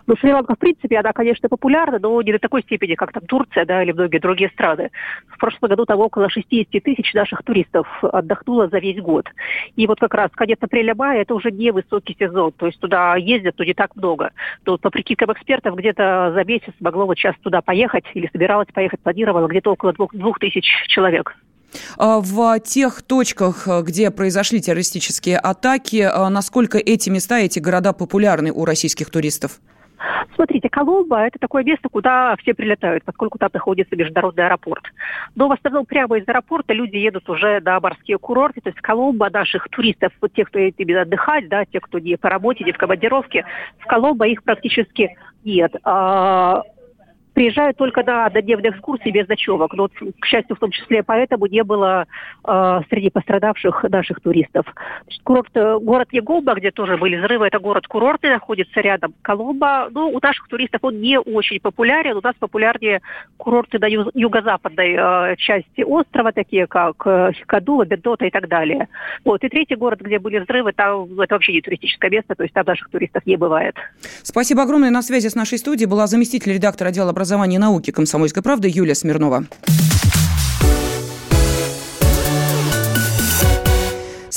Но 0.07 0.15
Шри-Ланка, 0.15 0.55
в 0.55 0.59
принципе, 0.59 0.97
она, 0.97 1.13
конечно, 1.13 1.49
популярна, 1.49 1.99
но 1.99 2.21
не 2.21 2.31
до 2.31 2.39
такой 2.39 2.63
степени, 2.63 2.95
как 2.95 3.11
там 3.11 3.23
Турция 3.25 3.65
да, 3.65 3.83
или 3.83 3.91
многие 3.91 4.19
другие 4.19 4.49
страны. 4.49 4.91
В 5.27 5.37
прошлом 5.37 5.69
году 5.69 5.85
там 5.85 5.99
около 5.99 6.29
60 6.29 6.83
тысяч 6.83 7.13
наших 7.13 7.43
туристов 7.43 7.87
отдохнуло 8.01 8.67
за 8.69 8.79
весь 8.79 9.01
год. 9.01 9.29
И 9.75 9.85
вот 9.87 9.99
как 9.99 10.13
раз 10.13 10.31
конец 10.31 10.57
апреля-мая 10.61 11.21
это 11.21 11.35
уже 11.35 11.51
не 11.51 11.71
высокий 11.71 12.15
сезон. 12.19 12.51
То 12.53 12.67
есть 12.67 12.79
туда 12.79 13.15
ездят, 13.15 13.55
но 13.57 13.65
не 13.65 13.73
так 13.73 13.95
много. 13.95 14.31
То 14.63 14.77
по 14.77 14.89
прикидкам 14.89 15.31
экспертов 15.33 15.75
где-то 15.75 16.31
за 16.33 16.43
месяц 16.43 16.73
могло 16.79 17.05
вот 17.05 17.17
сейчас 17.17 17.35
туда 17.41 17.61
поехать 17.61 18.05
или 18.13 18.29
собиралось 18.31 18.67
поехать, 18.73 19.01
планировало 19.01 19.47
где-то 19.47 19.71
около 19.71 19.93
двух, 19.93 20.13
двух 20.13 20.39
тысяч 20.39 20.65
человек. 20.87 21.26
А 21.97 22.19
в 22.19 22.59
тех 22.59 23.01
точках, 23.01 23.67
где 23.83 24.11
произошли 24.11 24.61
террористические 24.61 25.37
атаки, 25.37 26.09
а 26.11 26.29
насколько 26.29 26.77
эти 26.77 27.09
места, 27.09 27.39
эти 27.39 27.59
города 27.59 27.93
популярны 27.93 28.51
у 28.51 28.65
российских 28.65 29.09
туристов? 29.09 29.59
Смотрите, 30.35 30.69
Коломбо– 30.69 31.19
это 31.27 31.39
такое 31.39 31.63
место, 31.63 31.89
куда 31.89 32.35
все 32.37 32.53
прилетают, 32.53 33.03
поскольку 33.03 33.39
там 33.39 33.49
находится 33.51 33.95
международный 33.95 34.45
аэропорт. 34.45 34.83
Но 35.33 35.47
в 35.47 35.51
основном 35.51 35.85
прямо 35.87 36.19
из 36.19 36.27
аэропорта 36.27 36.73
люди 36.73 36.97
едут 36.97 37.27
уже 37.27 37.59
на 37.61 37.79
морские 37.79 38.19
курорты. 38.19 38.61
То 38.61 38.69
есть 38.69 38.79
Коломбо 38.81 39.29
наших 39.31 39.67
туристов, 39.69 40.13
вот 40.21 40.33
тех, 40.33 40.49
кто 40.49 40.59
едет 40.59 40.75
именно 40.77 41.01
отдыхать, 41.01 41.49
да, 41.49 41.65
тех, 41.65 41.81
кто 41.81 41.97
не 41.97 42.15
по 42.17 42.29
работе, 42.29 42.63
не 42.63 42.71
в 42.71 42.77
командировке, 42.77 43.45
в 43.79 43.87
Коломбо 43.87 44.27
их 44.27 44.43
практически 44.43 45.17
нет. 45.43 45.75
А 45.83 46.61
приезжают 47.37 47.77
только 47.77 48.01
на 48.01 48.25
однодневные 48.25 48.71
экскурсии 48.71 49.11
без 49.11 49.27
ночевок. 49.27 49.71
Но, 49.73 49.89
к 49.89 50.25
счастью, 50.25 50.55
в 50.55 50.59
том 50.59 50.71
числе 50.71 51.03
поэтому 51.03 51.45
не 51.45 51.63
было 51.63 52.07
э, 52.43 52.79
среди 52.89 53.11
пострадавших 53.11 53.83
наших 53.83 54.21
туристов. 54.21 54.65
Значит, 55.03 55.21
курорт, 55.21 55.51
э, 55.53 55.77
город 55.77 56.07
Егоба, 56.13 56.55
где 56.55 56.71
тоже 56.71 56.97
были 56.97 57.15
взрывы, 57.15 57.45
это 57.45 57.59
город 57.59 57.85
курортный, 57.85 58.31
находится 58.31 58.81
рядом 58.81 59.13
Коломбо. 59.21 59.87
Ну, 59.91 60.09
у 60.09 60.19
наших 60.19 60.47
туристов 60.47 60.79
он 60.81 60.99
не 60.99 61.19
очень 61.19 61.59
популярен. 61.59 62.17
У 62.17 62.21
нас 62.21 62.33
популярнее 62.39 63.01
курорты 63.37 63.77
на 63.77 63.85
юго-западной 63.85 64.95
э, 64.97 65.35
части 65.35 65.83
острова, 65.83 66.31
такие 66.31 66.65
как 66.65 66.95
э, 67.05 67.33
Кадула, 67.45 67.85
Бедота 67.85 68.25
и 68.25 68.31
так 68.31 68.47
далее. 68.47 68.87
Вот. 69.23 69.43
И 69.43 69.49
третий 69.49 69.75
город, 69.75 70.01
где 70.01 70.17
были 70.17 70.39
взрывы, 70.39 70.73
там 70.73 71.21
это 71.21 71.35
вообще 71.35 71.53
не 71.53 71.61
туристическое 71.61 72.09
место, 72.09 72.33
то 72.33 72.41
есть 72.41 72.55
там 72.55 72.65
наших 72.65 72.89
туристов 72.89 73.23
не 73.27 73.35
бывает. 73.35 73.75
Спасибо 74.23 74.63
огромное. 74.63 74.89
На 74.89 75.03
связи 75.03 75.27
с 75.27 75.35
нашей 75.35 75.59
студией 75.59 75.87
была 75.87 76.07
заместитель 76.07 76.55
редактора 76.55 76.87
отдела 76.87 77.11
образования 77.11 77.26
и 77.35 77.59
науки 77.59 77.91
«Комсомольской 77.91 78.41
правды» 78.41 78.69
Юлия 78.73 78.95
Смирнова. 78.95 79.45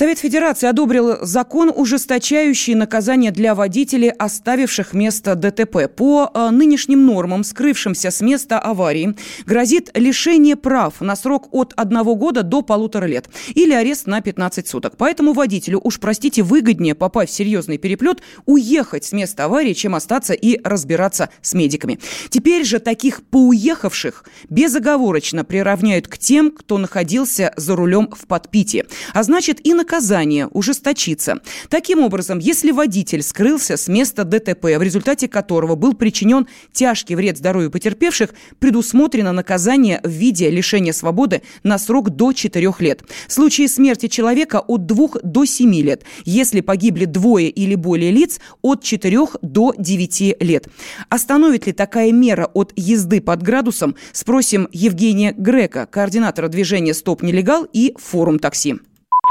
Совет 0.00 0.19
Федерации 0.19 0.66
одобрил 0.66 1.19
закон, 1.21 1.71
ужесточающий 1.76 2.73
наказание 2.73 3.33
для 3.33 3.54
водителей, 3.54 4.09
оставивших 4.09 4.95
место 4.95 5.35
ДТП. 5.35 5.95
По 5.95 6.30
э, 6.33 6.49
нынешним 6.49 7.04
нормам, 7.04 7.45
скрывшимся 7.45 8.11
с 8.11 8.23
места 8.23 8.59
аварии, 8.59 9.14
грозит 9.45 9.90
лишение 9.95 10.57
прав 10.57 11.02
на 11.02 11.16
срок 11.16 11.49
от 11.52 11.75
одного 11.76 12.14
года 12.14 12.42
до 12.42 12.62
полутора 12.62 13.04
лет 13.04 13.28
или 13.54 13.75
арест 13.75 14.07
на 14.07 14.23
15 14.23 14.66
суток. 14.66 14.95
Поэтому 14.97 15.35
водителю, 15.35 15.83
уж 15.85 16.00
простите, 16.00 16.42
выгоднее, 16.42 16.95
попасть 16.95 17.35
в 17.35 17.37
серьезный 17.37 17.76
переплет, 17.76 18.23
уехать 18.47 19.04
с 19.04 19.12
места 19.12 19.45
аварии, 19.45 19.75
чем 19.75 19.95
остаться 19.95 20.33
и 20.33 20.59
разбираться 20.64 21.28
с 21.42 21.52
медиками. 21.52 22.00
Теперь 22.30 22.64
же 22.64 22.78
таких 22.78 23.23
поуехавших 23.25 24.25
безоговорочно 24.49 25.45
приравняют 25.45 26.09
к 26.09 26.16
тем, 26.16 26.52
кто 26.52 26.78
находился 26.78 27.52
за 27.59 27.76
рулем 27.76 28.09
в 28.16 28.26
подпитии. 28.26 28.87
А 29.12 29.23
значит 29.25 29.61
и 29.62 29.75
наказание 29.90 30.47
ужесточится. 30.47 31.40
Таким 31.68 31.99
образом, 31.99 32.38
если 32.38 32.70
водитель 32.70 33.23
скрылся 33.23 33.76
с 33.76 33.88
места 33.88 34.23
ДТП, 34.23 34.78
в 34.78 34.82
результате 34.82 35.26
которого 35.26 35.75
был 35.75 35.94
причинен 35.94 36.47
тяжкий 36.73 37.16
вред 37.16 37.38
здоровью 37.38 37.73
потерпевших, 37.73 38.30
предусмотрено 38.61 39.32
наказание 39.32 40.00
в 40.04 40.09
виде 40.09 40.49
лишения 40.49 40.92
свободы 40.92 41.42
на 41.64 41.76
срок 41.76 42.11
до 42.11 42.32
4 42.32 42.73
лет. 42.78 43.02
В 43.26 43.32
случае 43.32 43.66
смерти 43.66 44.06
человека 44.06 44.61
от 44.61 44.87
2 44.87 45.09
до 45.25 45.44
7 45.44 45.75
лет. 45.75 46.04
Если 46.25 46.61
погибли 46.61 47.06
двое 47.06 47.49
или 47.50 47.75
более 47.75 48.12
лиц, 48.12 48.38
от 48.62 48.85
4 48.85 49.18
до 49.42 49.75
9 49.76 50.37
лет. 50.38 50.68
Остановит 51.09 51.66
ли 51.66 51.73
такая 51.73 52.12
мера 52.12 52.49
от 52.54 52.73
езды 52.76 53.20
под 53.20 53.42
градусом, 53.42 53.97
спросим 54.12 54.68
Евгения 54.70 55.35
Грека, 55.37 55.87
координатора 55.87 56.47
движения 56.47 56.94
«Стоп 56.94 57.23
нелегал» 57.23 57.66
и 57.73 57.92
«Форум 57.99 58.38
такси». 58.38 58.76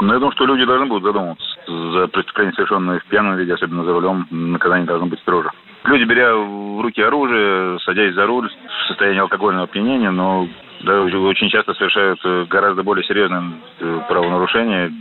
Но 0.02 0.14
я 0.14 0.20
думаю, 0.20 0.32
что 0.34 0.46
люди 0.46 0.66
должны 0.66 0.86
будут 0.86 1.04
задуматься 1.04 1.46
за 1.68 2.08
преступления, 2.08 2.54
совершенные 2.54 3.00
в 3.00 3.06
пьяном 3.06 3.36
виде, 3.36 3.54
особенно 3.54 3.84
за 3.84 3.92
рулем, 3.92 4.28
наказание 4.32 4.88
должно 4.88 5.08
быть 5.08 5.20
строже. 5.20 5.50
Люди, 5.86 6.04
беря 6.04 6.36
в 6.36 6.82
руки 6.82 7.02
оружие, 7.02 7.80
садясь 7.80 8.14
за 8.14 8.26
руль 8.26 8.50
в 8.50 8.88
состоянии 8.88 9.20
алкогольного 9.20 9.66
опьянения, 9.66 10.12
но 10.12 10.48
да, 10.82 11.02
очень 11.02 11.50
часто 11.50 11.74
совершают 11.74 12.20
гораздо 12.50 12.84
более 12.84 13.04
серьезные 13.04 13.52
правонарушения, 14.08 14.92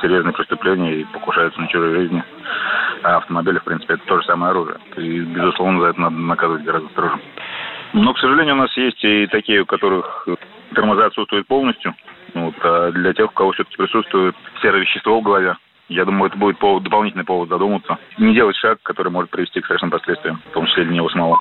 серьезные 0.00 0.32
преступления 0.32 0.96
и 0.96 1.04
покушаются 1.04 1.60
на 1.60 1.68
чужой 1.68 1.94
жизни. 1.94 2.24
А 3.02 3.16
автомобили, 3.16 3.58
в 3.58 3.64
принципе, 3.64 3.94
это 3.94 4.06
то 4.06 4.20
же 4.20 4.26
самое 4.26 4.50
оружие. 4.50 4.78
И, 4.96 5.20
безусловно, 5.20 5.80
за 5.80 5.86
это 5.88 6.00
надо 6.00 6.16
наказывать 6.16 6.64
гораздо 6.64 6.88
строже. 6.88 7.18
Но, 7.92 8.12
к 8.14 8.18
сожалению, 8.18 8.54
у 8.54 8.58
нас 8.58 8.74
есть 8.76 9.04
и 9.04 9.26
такие, 9.26 9.60
у 9.60 9.66
которых 9.66 10.26
тормоза 10.74 11.06
отсутствуют 11.06 11.46
полностью. 11.46 11.94
Вот, 12.34 12.54
а 12.62 12.90
для 12.92 13.12
тех, 13.12 13.30
у 13.30 13.34
кого 13.34 13.52
все-таки 13.52 13.76
присутствует 13.76 14.34
серое 14.62 14.82
вещество 14.82 15.20
в 15.20 15.22
голове, 15.22 15.56
я 15.88 16.04
думаю, 16.04 16.30
это 16.30 16.38
будет 16.38 16.58
повод, 16.58 16.82
дополнительный 16.82 17.24
повод 17.24 17.48
задуматься. 17.48 17.98
Не 18.18 18.34
делать 18.34 18.56
шаг, 18.56 18.78
который 18.82 19.12
может 19.12 19.30
привести 19.30 19.60
к 19.60 19.64
страшным 19.66 19.90
последствиям, 19.90 20.42
в 20.50 20.52
том 20.52 20.66
числе 20.66 20.84
для 20.84 20.94
него 20.94 21.08
самого. 21.10 21.38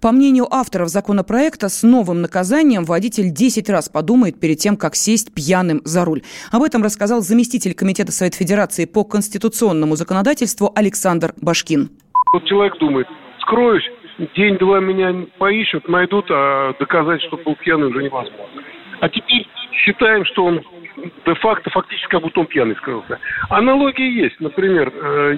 По 0.00 0.12
мнению 0.12 0.46
авторов 0.50 0.88
законопроекта, 0.88 1.68
с 1.68 1.82
новым 1.82 2.22
наказанием 2.22 2.84
водитель 2.84 3.32
10 3.32 3.68
раз 3.68 3.88
подумает 3.88 4.40
перед 4.40 4.58
тем, 4.58 4.76
как 4.76 4.94
сесть 4.94 5.34
пьяным 5.34 5.80
за 5.84 6.04
руль. 6.04 6.22
Об 6.52 6.62
этом 6.62 6.82
рассказал 6.82 7.20
заместитель 7.20 7.74
Комитета 7.74 8.12
Совет 8.12 8.34
Федерации 8.34 8.86
по 8.86 9.04
конституционному 9.04 9.96
законодательству 9.96 10.72
Александр 10.74 11.32
Башкин. 11.42 11.90
Вот 12.32 12.44
человек 12.44 12.78
думает, 12.78 13.08
скроюсь, 13.40 13.84
день-два 14.36 14.80
меня 14.80 15.26
поищут, 15.38 15.88
найдут, 15.88 16.26
а 16.30 16.72
доказать, 16.78 17.20
что 17.22 17.36
был 17.36 17.56
пьяный, 17.56 17.88
уже 17.88 18.02
невозможно. 18.02 18.62
А 19.00 19.08
теперь 19.08 19.46
считаем, 19.72 20.24
что 20.24 20.44
он 20.44 20.62
де-факто, 21.26 21.70
фактически 21.70 22.08
как 22.08 22.22
будто 22.22 22.40
он 22.40 22.46
пьяный 22.46 22.76
скрылся. 22.76 23.18
Аналогии 23.50 24.22
есть. 24.22 24.40
Например, 24.40 24.92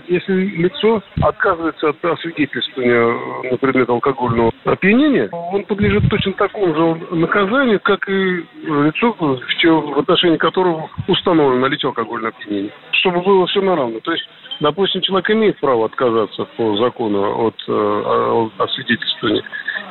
если 0.07 0.33
лицо 0.33 1.03
отказывается 1.23 1.91
от 1.91 2.05
освидетельствования 2.05 3.51
на 3.51 3.57
предмет 3.57 3.89
алкогольного 3.89 4.53
опьянения, 4.65 5.29
он 5.33 5.65
подлежит 5.65 6.09
точно 6.11 6.33
такому 6.35 6.75
же 6.75 7.15
наказанию, 7.15 7.81
как 7.81 8.09
и 8.09 8.45
лицо, 8.63 9.13
в 9.19 9.99
отношении 9.99 10.37
которого 10.37 10.91
установлено 11.09 11.63
наличие 11.63 11.89
алкогольного 11.89 12.35
опьянения. 12.37 12.71
Чтобы 12.93 13.23
было 13.23 13.47
все 13.47 13.63
на 13.63 13.77
равно. 13.77 14.01
То 14.01 14.13
есть 14.13 14.29
Допустим, 14.61 15.03
человек 15.03 15.31
имеет 15.31 15.61
право 15.61 15.87
отказаться 15.87 16.45
по 16.57 16.77
закону 16.77 17.47
от 17.47 17.55
э, 17.69 18.49
освидетельствования. 18.59 19.45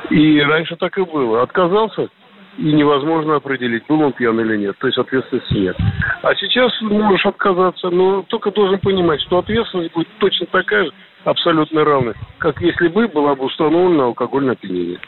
И 0.10 0.41
раньше 0.41 0.75
так 0.75 0.97
и 0.97 1.04
было. 1.04 1.43
Отказался, 1.43 2.10
и 2.58 2.72
невозможно 2.74 3.36
определить, 3.36 3.84
был 3.88 4.02
он 4.02 4.13
пьян 4.13 4.39
или 4.39 4.58
нет. 4.58 4.78
То 4.80 4.88
есть 4.88 4.98
ответственность 4.98 5.52
нет. 5.52 5.76
А 6.22 6.34
сейчас 6.36 6.72
можешь 6.82 7.26
отказаться, 7.26 7.89
но 7.89 8.24
только 8.24 8.52
должен 8.52 8.80
понимать, 8.80 9.22
что 9.22 9.39
ответственность 9.39 9.94
будет 9.94 10.08
точно 10.20 10.46
такая 10.48 10.86
же, 10.86 10.91
абсолютно 11.26 11.84
равная, 11.84 12.15
как 12.38 12.62
если 12.62 12.88
бы 12.88 13.08
была 13.08 13.36
бы 13.36 13.46
установлена 13.46 14.06
алкогольное 14.06 14.54
опьянение. 14.54 15.00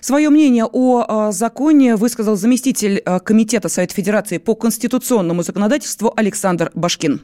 Свое 0.00 0.30
мнение 0.30 0.64
о 0.70 1.28
э, 1.28 1.32
законе 1.32 1.96
высказал 1.96 2.36
заместитель 2.36 3.00
э, 3.04 3.18
Комитета 3.20 3.68
Совета 3.68 3.94
Федерации 3.94 4.38
по 4.38 4.54
конституционному 4.54 5.42
законодательству 5.42 6.12
Александр 6.16 6.70
Башкин. 6.74 7.20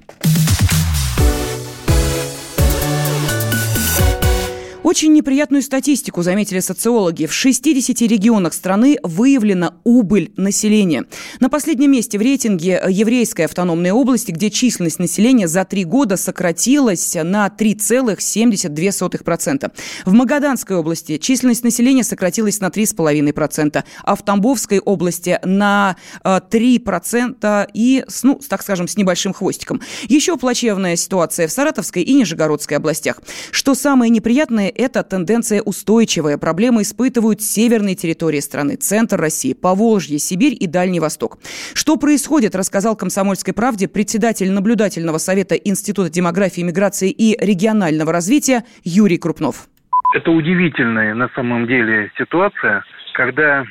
Очень 4.86 5.12
неприятную 5.14 5.62
статистику 5.62 6.22
заметили 6.22 6.60
социологи. 6.60 7.26
В 7.26 7.32
60 7.32 8.02
регионах 8.02 8.54
страны 8.54 8.98
выявлена 9.02 9.74
убыль 9.82 10.32
населения. 10.36 11.06
На 11.40 11.48
последнем 11.48 11.90
месте 11.90 12.18
в 12.18 12.22
рейтинге 12.22 12.80
еврейская 12.88 13.46
автономная 13.46 13.92
область, 13.92 14.28
где 14.28 14.48
численность 14.48 15.00
населения 15.00 15.48
за 15.48 15.64
три 15.64 15.82
года 15.82 16.16
сократилась 16.16 17.16
на 17.20 17.48
3,72%. 17.48 19.72
В 20.04 20.12
Магаданской 20.12 20.76
области 20.76 21.18
численность 21.18 21.64
населения 21.64 22.04
сократилась 22.04 22.60
на 22.60 22.68
3,5%, 22.68 23.82
а 24.04 24.14
в 24.14 24.22
Тамбовской 24.22 24.78
области 24.78 25.40
на 25.42 25.96
3% 26.24 27.68
и, 27.74 28.04
ну, 28.22 28.40
так 28.48 28.62
скажем, 28.62 28.86
с 28.86 28.96
небольшим 28.96 29.32
хвостиком. 29.32 29.80
Еще 30.04 30.36
плачевная 30.36 30.94
ситуация 30.94 31.48
в 31.48 31.50
Саратовской 31.50 32.04
и 32.04 32.14
Нижегородской 32.14 32.76
областях. 32.76 33.20
Что 33.50 33.74
самое 33.74 34.10
неприятное, 34.10 34.74
эта 34.76 35.02
тенденция 35.02 35.62
устойчивая. 35.62 36.38
Проблемы 36.38 36.82
испытывают 36.82 37.40
северные 37.40 37.94
территории 37.94 38.40
страны, 38.40 38.76
центр 38.76 39.18
России, 39.18 39.54
Поволжье, 39.54 40.18
Сибирь 40.18 40.56
и 40.58 40.66
Дальний 40.66 41.00
Восток. 41.00 41.38
Что 41.74 41.96
происходит, 41.96 42.54
рассказал 42.54 42.96
«Комсомольской 42.96 43.54
правде» 43.54 43.88
председатель 43.88 44.50
наблюдательного 44.50 45.18
совета 45.18 45.54
Института 45.54 46.10
демографии, 46.10 46.60
миграции 46.60 47.10
и 47.10 47.36
регионального 47.40 48.12
развития 48.12 48.64
Юрий 48.84 49.18
Крупнов. 49.18 49.68
Это 50.14 50.30
удивительная 50.30 51.14
на 51.14 51.28
самом 51.34 51.66
деле 51.66 52.10
ситуация, 52.16 52.84
когда 53.14 53.64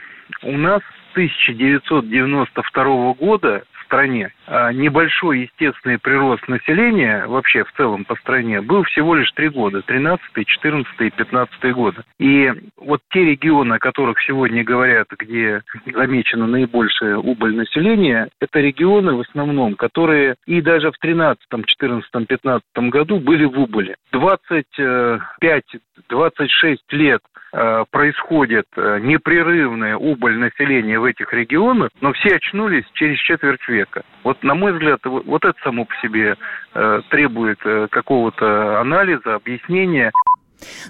у 0.44 0.58
нас 0.58 0.82
с 0.82 1.14
1992 1.14 3.14
года 3.14 3.64
стране. 3.86 4.32
А 4.48 4.72
небольшой 4.72 5.42
естественный 5.42 5.98
прирост 5.98 6.48
населения 6.48 7.26
вообще 7.28 7.64
в 7.64 7.72
целом 7.74 8.06
по 8.06 8.16
стране 8.16 8.62
был 8.62 8.84
всего 8.84 9.16
лишь 9.16 9.32
три 9.32 9.50
года, 9.50 9.82
13, 9.82 10.22
14 10.46 10.88
и 11.00 11.10
15 11.10 11.74
годы. 11.74 12.04
И 12.20 12.52
вот 12.78 13.02
те 13.12 13.26
регионы, 13.26 13.74
о 13.76 13.80
которых 13.80 14.22
сегодня 14.22 14.64
говорят, 14.64 15.08
где 15.18 15.64
замечена 15.86 16.48
наибольшая 16.48 17.18
убыль 17.18 17.56
населения, 17.56 18.30
это 18.40 18.60
регионы 18.60 19.16
в 19.16 19.22
основном, 19.22 19.76
которые 19.76 20.36
и 20.46 20.62
даже 20.62 20.92
в 20.92 20.98
13, 21.00 21.42
14, 21.66 22.28
15 22.28 22.64
году 22.76 23.20
были 23.20 23.46
в 23.46 23.60
убыли. 23.60 23.96
25-26 24.14 26.78
лет 26.92 27.22
э, 27.54 27.86
происходит 27.92 28.66
э, 28.76 29.00
непрерывная 29.02 29.98
убыль 29.98 30.38
населения 30.38 31.00
в 31.00 31.06
этих 31.06 31.34
регионах, 31.34 31.90
но 32.02 32.14
все 32.14 32.36
очнулись 32.36 32.86
через 32.94 33.18
четверть 33.20 33.68
века. 33.68 33.75
Вот, 34.24 34.42
на 34.44 34.56
мой 34.56 34.74
взгляд, 34.74 35.00
вот 35.04 35.46
это 35.46 35.58
само 35.64 35.86
по 35.86 35.94
себе 36.02 36.36
э, 36.74 37.02
требует 37.10 37.60
какого-то 37.92 38.80
анализа, 38.80 39.36
объяснения. 39.36 40.12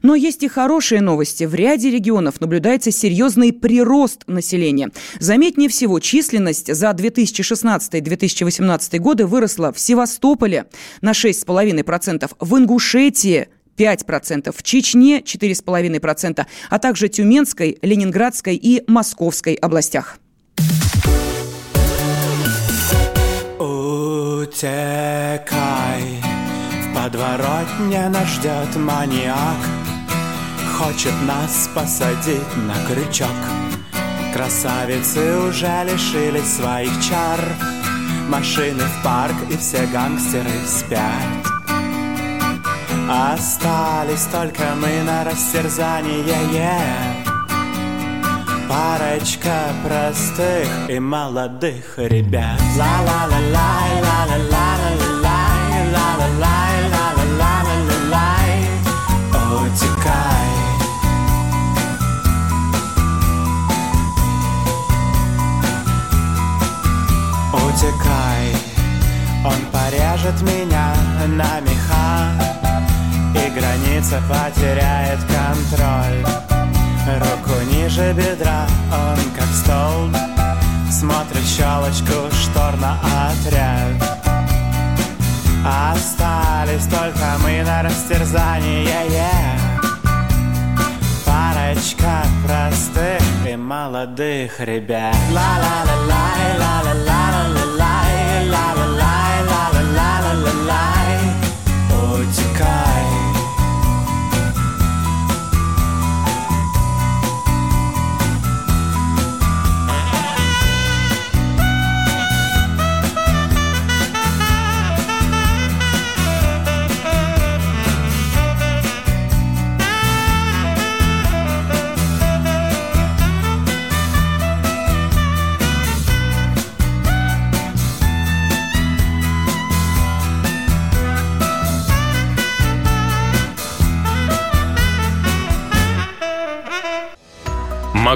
Но 0.04 0.16
есть 0.16 0.44
и 0.44 0.48
хорошие 0.48 1.02
новости. 1.02 1.44
В 1.44 1.56
ряде 1.56 1.92
регионов 1.92 2.42
наблюдается 2.42 2.92
серьезный 2.92 3.54
прирост 3.54 4.24
населения. 4.28 4.90
Заметнее 5.20 5.70
всего, 5.70 6.00
численность 6.00 6.74
за 6.74 6.92
2016-2018 6.92 9.00
годы 9.00 9.26
выросла 9.26 9.72
в 9.72 9.80
Севастополе 9.80 10.66
на 11.02 11.12
6,5%, 11.12 12.32
в 12.40 12.58
Ингушетии 12.58 13.48
5%, 13.78 14.56
в 14.56 14.64
Чечне 14.64 15.20
4,5%, 15.20 16.46
а 16.70 16.80
также 16.80 17.10
Тюменской, 17.10 17.78
Ленинградской 17.82 18.56
и 18.56 18.84
Московской 18.88 19.56
областях. 19.56 20.18
Утекай. 24.46 26.22
Подворотне 26.94 28.08
нас 28.10 28.28
ждет 28.28 28.76
маньяк. 28.76 29.58
Хочет 30.78 31.14
нас 31.26 31.68
посадить 31.74 32.56
на 32.58 32.76
крючок. 32.86 33.42
Красавицы 34.36 35.40
уже 35.40 35.84
лишились 35.86 36.58
своих 36.58 36.92
чар. 37.04 37.40
Машины 38.30 38.84
в 38.84 39.04
парк 39.04 39.36
и 39.50 39.58
все 39.58 39.88
гангстеры 39.88 40.52
спят. 40.68 41.02
Остались 43.10 44.28
только 44.32 44.76
мы 44.76 45.02
на 45.04 45.24
растерзание 45.24 46.24
yeah. 46.54 47.25
Парочка 48.68 49.74
простых 49.86 50.68
и 50.90 51.00
молодых 51.00 51.98
ребят. 51.98 52.60
Ла-ла-ла-лай, 52.78 54.02
ла-ла-ла-ла-лай, 54.02 55.92
ла-ла-лай 55.94 56.76
утекай 59.66 60.50
Утекай 67.54 68.56
Он 69.46 69.60
порежет 69.72 70.42
меня 70.42 70.96
на 71.28 71.60
меха 71.62 72.32
И 73.34 73.50
граница 73.58 74.22
потеряет 74.30 75.20
контроль 75.24 76.55
Руку 77.08 77.62
ниже 77.72 78.14
бедра 78.14 78.66
Он 78.92 79.20
как 79.36 79.50
столб 79.50 80.16
Смотрит 80.92 81.46
щелочку 81.46 82.32
штор 82.32 82.78
на 82.78 82.98
отряд. 83.28 84.16
Остались 85.66 86.86
только 86.86 87.38
мы 87.44 87.64
на 87.64 87.84
растерзание 87.84 88.86
yeah. 89.10 89.66
Парочка 91.26 92.24
простых 92.46 93.22
и 93.50 93.56
молодых 93.56 94.60
ребят. 94.60 95.16
Ла-ла-ла-лай, 95.32 96.45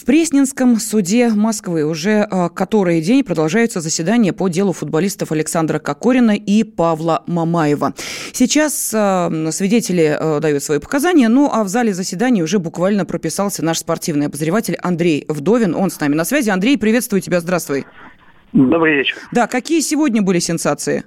В 0.00 0.06
Пресненском 0.06 0.80
суде 0.80 1.28
Москвы 1.28 1.84
уже 1.84 2.26
э, 2.30 2.48
который 2.54 3.02
день 3.02 3.22
продолжаются 3.22 3.82
заседания 3.82 4.32
по 4.32 4.48
делу 4.48 4.72
футболистов 4.72 5.30
Александра 5.30 5.78
Кокорина 5.78 6.30
и 6.30 6.64
Павла 6.64 7.22
Мамаева. 7.26 7.92
Сейчас 8.32 8.94
э, 8.94 9.50
свидетели 9.50 10.16
э, 10.18 10.40
дают 10.40 10.62
свои 10.62 10.78
показания, 10.78 11.28
ну 11.28 11.50
а 11.52 11.64
в 11.64 11.68
зале 11.68 11.92
заседаний 11.92 12.42
уже 12.42 12.58
буквально 12.58 13.04
прописался 13.04 13.62
наш 13.62 13.80
спортивный 13.80 14.28
обозреватель 14.28 14.76
Андрей 14.76 15.26
Вдовин. 15.28 15.74
Он 15.74 15.90
с 15.90 16.00
нами 16.00 16.14
на 16.14 16.24
связи. 16.24 16.48
Андрей, 16.48 16.78
приветствую 16.78 17.20
тебя, 17.20 17.40
здравствуй. 17.40 17.84
Добрый 18.54 18.96
вечер. 18.96 19.18
Да, 19.32 19.46
какие 19.48 19.80
сегодня 19.80 20.22
были 20.22 20.38
сенсации? 20.38 21.04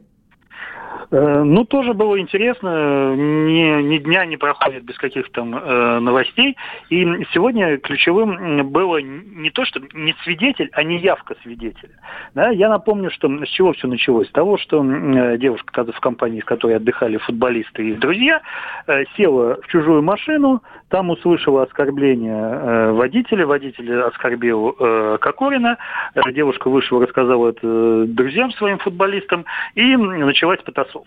Э, 1.14 1.44
ну, 1.44 1.64
тоже 1.64 1.94
было 1.94 2.20
интересно. 2.20 3.16
Ни, 3.16 3.84
ни 3.84 3.98
дня 4.00 4.26
не 4.26 4.36
проходит 4.36 4.84
без 4.84 4.98
каких-то 4.98 5.32
там 5.32 5.56
э, 5.56 6.00
новостей. 6.00 6.58
И 6.90 7.06
сегодня 7.32 7.78
ключевым 7.78 8.72
было 8.72 8.98
не 8.98 9.52
то, 9.52 9.64
что 9.64 9.80
не 9.94 10.16
свидетель, 10.24 10.70
а 10.74 10.84
не 10.84 10.98
явка 10.98 11.36
свидетеля. 11.44 11.94
Да, 12.34 12.50
я 12.50 12.68
напомню, 12.68 13.12
что 13.12 13.28
с 13.46 13.50
чего 13.50 13.74
все 13.74 13.88
началось. 13.88 14.28
С 14.28 14.32
того, 14.32 14.58
что 14.58 14.84
э, 14.84 15.38
девушка 15.38 15.84
в 15.84 16.00
компании, 16.00 16.42
с 16.42 16.46
которой 16.46 16.78
отдыхали 16.78 17.18
футболисты 17.18 17.90
и 17.90 17.94
друзья, 17.94 18.42
э, 18.88 19.04
села 19.16 19.60
в 19.62 19.68
чужую 19.68 20.02
машину, 20.02 20.64
там 20.94 21.10
услышала 21.10 21.64
оскорбление 21.64 22.34
э, 22.34 22.92
водителя, 22.92 23.48
водитель 23.48 24.02
оскорбил 24.02 24.76
э, 24.80 25.18
Кокорина, 25.20 25.78
э, 26.14 26.32
девушка 26.32 26.70
вышла, 26.70 27.02
рассказала 27.02 27.50
это 27.50 28.06
друзьям 28.08 28.52
своим 28.52 28.78
футболистам, 28.78 29.46
и 29.76 29.96
началась 29.96 30.62
потасовка. 30.62 31.03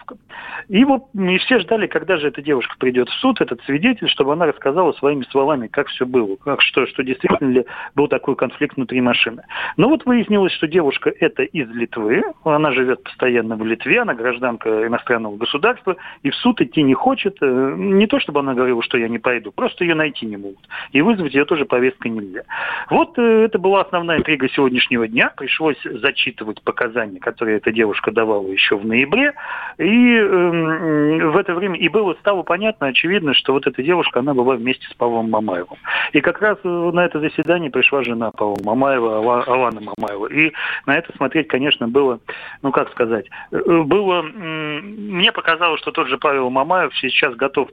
И 0.68 0.84
вот 0.84 1.04
и 1.14 1.38
все 1.38 1.60
ждали, 1.60 1.86
когда 1.86 2.16
же 2.16 2.28
эта 2.28 2.42
девушка 2.42 2.74
придет 2.78 3.08
в 3.08 3.14
суд, 3.14 3.40
этот 3.40 3.62
свидетель, 3.62 4.08
чтобы 4.08 4.32
она 4.32 4.46
рассказала 4.46 4.92
своими 4.92 5.24
словами, 5.30 5.68
как 5.68 5.88
все 5.88 6.04
было, 6.04 6.36
как 6.36 6.62
что, 6.62 6.86
что 6.86 7.04
действительно 7.04 7.50
ли 7.50 7.66
был 7.94 8.08
такой 8.08 8.34
конфликт 8.34 8.76
внутри 8.76 9.00
машины. 9.00 9.42
Но 9.76 9.88
вот 9.88 10.04
выяснилось, 10.04 10.52
что 10.52 10.66
девушка 10.66 11.12
это 11.20 11.42
из 11.42 11.68
Литвы, 11.70 12.22
она 12.44 12.72
живет 12.72 13.02
постоянно 13.04 13.56
в 13.56 13.64
Литве, 13.64 14.00
она 14.00 14.14
гражданка 14.14 14.86
иностранного 14.86 15.36
государства, 15.36 15.96
и 16.22 16.30
в 16.30 16.34
суд 16.36 16.60
идти 16.60 16.82
не 16.82 16.94
хочет. 16.94 17.38
Не 17.40 18.06
то, 18.06 18.18
чтобы 18.18 18.40
она 18.40 18.54
говорила, 18.54 18.82
что 18.82 18.98
я 18.98 19.08
не 19.08 19.18
пойду, 19.18 19.52
просто 19.52 19.76
просто 19.76 19.84
ее 19.84 19.94
найти 19.94 20.26
не 20.26 20.36
могут. 20.36 20.68
И 20.92 21.02
вызвать 21.02 21.34
ее 21.34 21.44
тоже 21.44 21.64
повесткой 21.64 22.08
нельзя. 22.08 22.42
Вот 22.88 23.18
э, 23.18 23.44
это 23.44 23.58
была 23.58 23.82
основная 23.82 24.18
интрига 24.18 24.48
сегодняшнего 24.48 25.06
дня. 25.06 25.32
Пришлось 25.36 25.76
зачитывать 25.82 26.62
показания, 26.62 27.20
которые 27.20 27.58
эта 27.58 27.72
девушка 27.72 28.10
давала 28.10 28.46
еще 28.48 28.76
в 28.76 28.86
ноябре. 28.86 29.34
И 29.78 30.14
э, 30.14 31.30
в 31.30 31.36
это 31.36 31.54
время 31.54 31.78
и 31.78 31.88
было 31.88 32.14
стало 32.14 32.42
понятно, 32.42 32.86
очевидно, 32.86 33.34
что 33.34 33.52
вот 33.52 33.66
эта 33.66 33.82
девушка, 33.82 34.20
она 34.20 34.32
была 34.32 34.56
вместе 34.56 34.86
с 34.88 34.94
Павлом 34.94 35.30
Мамаевым. 35.30 35.76
И 36.12 36.20
как 36.20 36.40
раз 36.40 36.58
э, 36.64 36.68
на 36.68 37.04
это 37.04 37.20
заседание 37.20 37.70
пришла 37.70 38.02
жена 38.02 38.30
Павла 38.30 38.56
Мамаева, 38.64 39.44
Алана 39.44 39.80
Мамаева. 39.80 40.26
И 40.28 40.52
на 40.86 40.96
это 40.96 41.14
смотреть, 41.16 41.48
конечно, 41.48 41.88
было, 41.88 42.20
ну 42.62 42.72
как 42.72 42.90
сказать, 42.90 43.26
э, 43.50 43.82
было... 43.82 44.22
Мне 44.22 45.30
показалось, 45.32 45.80
что 45.80 45.90
тот 45.90 46.08
же 46.08 46.16
Павел 46.16 46.48
Мамаев 46.48 46.96
сейчас 46.96 47.34
готов 47.34 47.68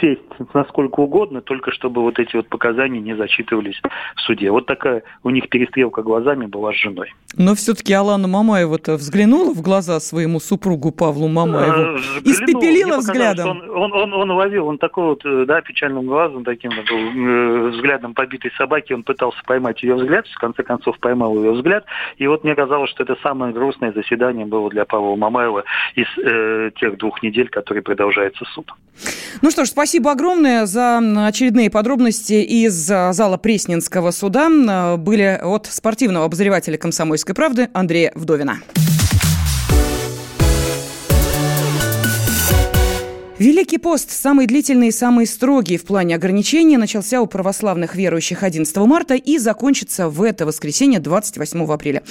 сесть 0.00 0.20
насколько 0.54 1.00
угодно, 1.00 1.40
только 1.40 1.70
чтобы 1.72 2.02
вот 2.02 2.18
эти 2.18 2.36
вот 2.36 2.48
показания 2.48 3.00
не 3.00 3.14
зачитывались 3.16 3.80
в 4.16 4.20
суде. 4.20 4.50
Вот 4.50 4.66
такая 4.66 5.02
у 5.22 5.30
них 5.30 5.48
перестрелка 5.48 6.02
глазами 6.02 6.46
была 6.46 6.72
с 6.72 6.76
женой. 6.76 7.14
Но 7.36 7.54
все-таки 7.54 7.92
Алана 7.92 8.28
Мамаева-то 8.28 8.94
взглянула 8.94 9.52
в 9.52 9.62
глаза 9.62 10.00
своему 10.00 10.40
супругу 10.40 10.90
Павлу 10.90 11.28
Мамаеву? 11.28 11.96
Э, 11.96 12.00
Испепелила 12.24 12.98
взглядом? 12.98 13.48
Он, 13.48 13.70
он, 13.70 13.92
он, 13.92 14.12
он 14.14 14.30
ловил, 14.30 14.66
он 14.68 14.78
такой 14.78 15.04
вот, 15.04 15.24
э, 15.24 15.44
да, 15.46 15.60
печальным 15.60 16.06
глазом, 16.06 16.44
таким 16.44 16.70
был, 16.70 16.98
э, 16.98 17.68
взглядом 17.70 18.14
побитой 18.14 18.50
собаки, 18.56 18.92
он 18.92 19.02
пытался 19.02 19.38
поймать 19.46 19.82
ее 19.82 19.94
взгляд, 19.94 20.26
в 20.26 20.38
конце 20.38 20.62
концов 20.62 20.98
поймал 20.98 21.36
ее 21.36 21.52
взгляд. 21.52 21.84
И 22.16 22.26
вот 22.26 22.44
мне 22.44 22.54
казалось, 22.54 22.90
что 22.90 23.02
это 23.02 23.16
самое 23.22 23.52
грустное 23.52 23.92
заседание 23.92 24.46
было 24.46 24.70
для 24.70 24.84
Павла 24.84 25.16
Мамаева 25.16 25.64
из 25.94 26.06
э, 26.18 26.70
тех 26.76 26.96
двух 26.96 27.22
недель, 27.22 27.48
которые 27.48 27.82
продолжается 27.82 28.44
суд. 28.54 28.72
Ну 29.42 29.50
что 29.50 29.64
ж, 29.64 29.72
спасибо 29.76 30.12
огромное 30.12 30.64
за 30.64 31.02
очередные 31.26 31.68
подробности 31.68 32.32
из 32.32 32.72
зала 32.72 33.36
Пресненского 33.36 34.10
суда. 34.10 34.96
Были 34.96 35.38
от 35.42 35.66
спортивного 35.70 36.24
обозревателя 36.24 36.78
«Комсомольской 36.78 37.34
правды» 37.34 37.68
Андрея 37.74 38.10
Вдовина. 38.14 38.60
Великий 43.38 43.76
пост, 43.76 44.10
самый 44.12 44.46
длительный 44.46 44.88
и 44.88 44.90
самый 44.90 45.26
строгий 45.26 45.76
в 45.76 45.84
плане 45.84 46.14
ограничений, 46.14 46.78
начался 46.78 47.20
у 47.20 47.26
православных 47.26 47.94
верующих 47.94 48.42
11 48.42 48.74
марта 48.78 49.14
и 49.14 49.36
закончится 49.36 50.08
в 50.08 50.22
это 50.22 50.46
воскресенье 50.46 51.00
28 51.00 51.70
апреля. 51.70 52.02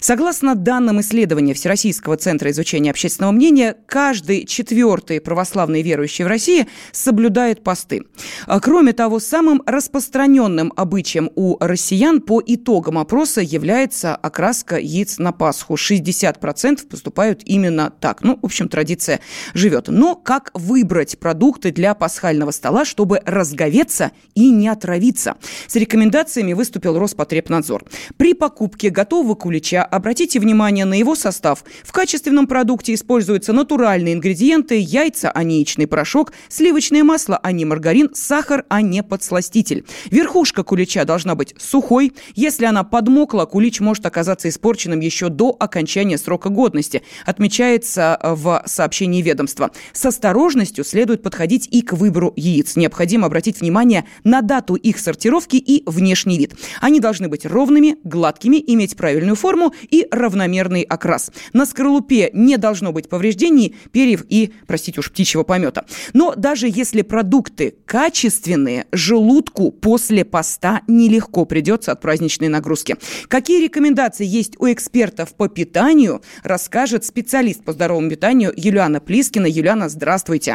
Согласно 0.00 0.54
данным 0.54 1.00
исследования 1.00 1.54
Всероссийского 1.54 2.18
центра 2.18 2.50
изучения 2.50 2.90
общественного 2.90 3.32
мнения, 3.32 3.76
каждый 3.86 4.44
четвертый 4.44 5.22
православный 5.22 5.80
верующий 5.80 6.26
в 6.26 6.28
России 6.28 6.66
соблюдает 6.92 7.64
посты. 7.64 8.04
А 8.46 8.60
кроме 8.60 8.92
того, 8.92 9.20
самым 9.20 9.62
распространенным 9.64 10.70
обычаем 10.76 11.30
у 11.34 11.56
россиян 11.60 12.20
по 12.20 12.42
итогам 12.44 12.98
опроса 12.98 13.40
является 13.40 14.14
окраска 14.14 14.76
яиц 14.76 15.16
на 15.16 15.32
Пасху. 15.32 15.76
60% 15.76 16.86
поступают 16.88 17.40
именно 17.46 17.90
так. 17.90 18.22
Ну, 18.22 18.38
в 18.42 18.44
общем, 18.44 18.68
традиция 18.68 19.20
живет. 19.54 19.88
Но 19.88 20.14
как 20.14 20.50
вы 20.52 20.73
выбрать 20.74 21.20
продукты 21.20 21.70
для 21.70 21.94
пасхального 21.94 22.50
стола, 22.50 22.84
чтобы 22.84 23.20
разговеться 23.24 24.10
и 24.34 24.50
не 24.50 24.66
отравиться. 24.66 25.36
С 25.68 25.76
рекомендациями 25.76 26.52
выступил 26.52 26.98
Роспотребнадзор. 26.98 27.84
При 28.16 28.34
покупке 28.34 28.90
готового 28.90 29.36
кулича 29.36 29.84
обратите 29.84 30.40
внимание 30.40 30.84
на 30.84 30.94
его 30.94 31.14
состав. 31.14 31.64
В 31.84 31.92
качественном 31.92 32.48
продукте 32.48 32.92
используются 32.92 33.52
натуральные 33.52 34.14
ингредиенты, 34.14 34.80
яйца, 34.80 35.30
а 35.30 35.44
не 35.44 35.58
яичный 35.58 35.86
порошок, 35.86 36.32
сливочное 36.48 37.04
масло, 37.04 37.38
а 37.40 37.52
не 37.52 37.64
маргарин, 37.64 38.10
сахар, 38.12 38.64
а 38.68 38.82
не 38.82 39.04
подсластитель. 39.04 39.84
Верхушка 40.10 40.64
кулича 40.64 41.04
должна 41.04 41.36
быть 41.36 41.54
сухой. 41.56 42.14
Если 42.34 42.64
она 42.64 42.82
подмокла, 42.82 43.44
кулич 43.44 43.78
может 43.78 44.06
оказаться 44.06 44.48
испорченным 44.48 44.98
еще 44.98 45.28
до 45.28 45.54
окончания 45.56 46.18
срока 46.18 46.48
годности, 46.48 47.02
отмечается 47.24 48.18
в 48.20 48.64
сообщении 48.66 49.22
ведомства. 49.22 49.70
С 49.92 50.04
осторожностью 50.04 50.63
осторожностью 50.64 50.84
следует 50.84 51.22
подходить 51.22 51.68
и 51.70 51.82
к 51.82 51.92
выбору 51.92 52.32
яиц. 52.36 52.76
Необходимо 52.76 53.26
обратить 53.26 53.60
внимание 53.60 54.04
на 54.24 54.40
дату 54.40 54.74
их 54.74 54.98
сортировки 54.98 55.56
и 55.56 55.82
внешний 55.86 56.38
вид. 56.38 56.54
Они 56.80 57.00
должны 57.00 57.28
быть 57.28 57.46
ровными, 57.46 57.96
гладкими, 58.04 58.62
иметь 58.66 58.96
правильную 58.96 59.36
форму 59.36 59.74
и 59.90 60.06
равномерный 60.10 60.82
окрас. 60.82 61.30
На 61.52 61.66
скорлупе 61.66 62.30
не 62.32 62.56
должно 62.56 62.92
быть 62.92 63.08
повреждений, 63.08 63.76
перьев 63.92 64.24
и, 64.28 64.52
простите 64.66 65.00
уж, 65.00 65.10
птичьего 65.10 65.42
помета. 65.42 65.84
Но 66.12 66.34
даже 66.34 66.66
если 66.68 67.02
продукты 67.02 67.74
качественные, 67.84 68.86
желудку 68.92 69.70
после 69.70 70.24
поста 70.24 70.80
нелегко 70.88 71.44
придется 71.44 71.92
от 71.92 72.00
праздничной 72.00 72.48
нагрузки. 72.48 72.96
Какие 73.28 73.62
рекомендации 73.64 74.26
есть 74.26 74.54
у 74.58 74.66
экспертов 74.66 75.34
по 75.34 75.48
питанию, 75.48 76.22
расскажет 76.42 77.04
специалист 77.04 77.62
по 77.64 77.72
здоровому 77.72 78.10
питанию 78.10 78.52
Юлиана 78.56 79.00
Плискина. 79.00 79.46
Юлиана, 79.46 79.88
здравствуйте. 79.88 80.53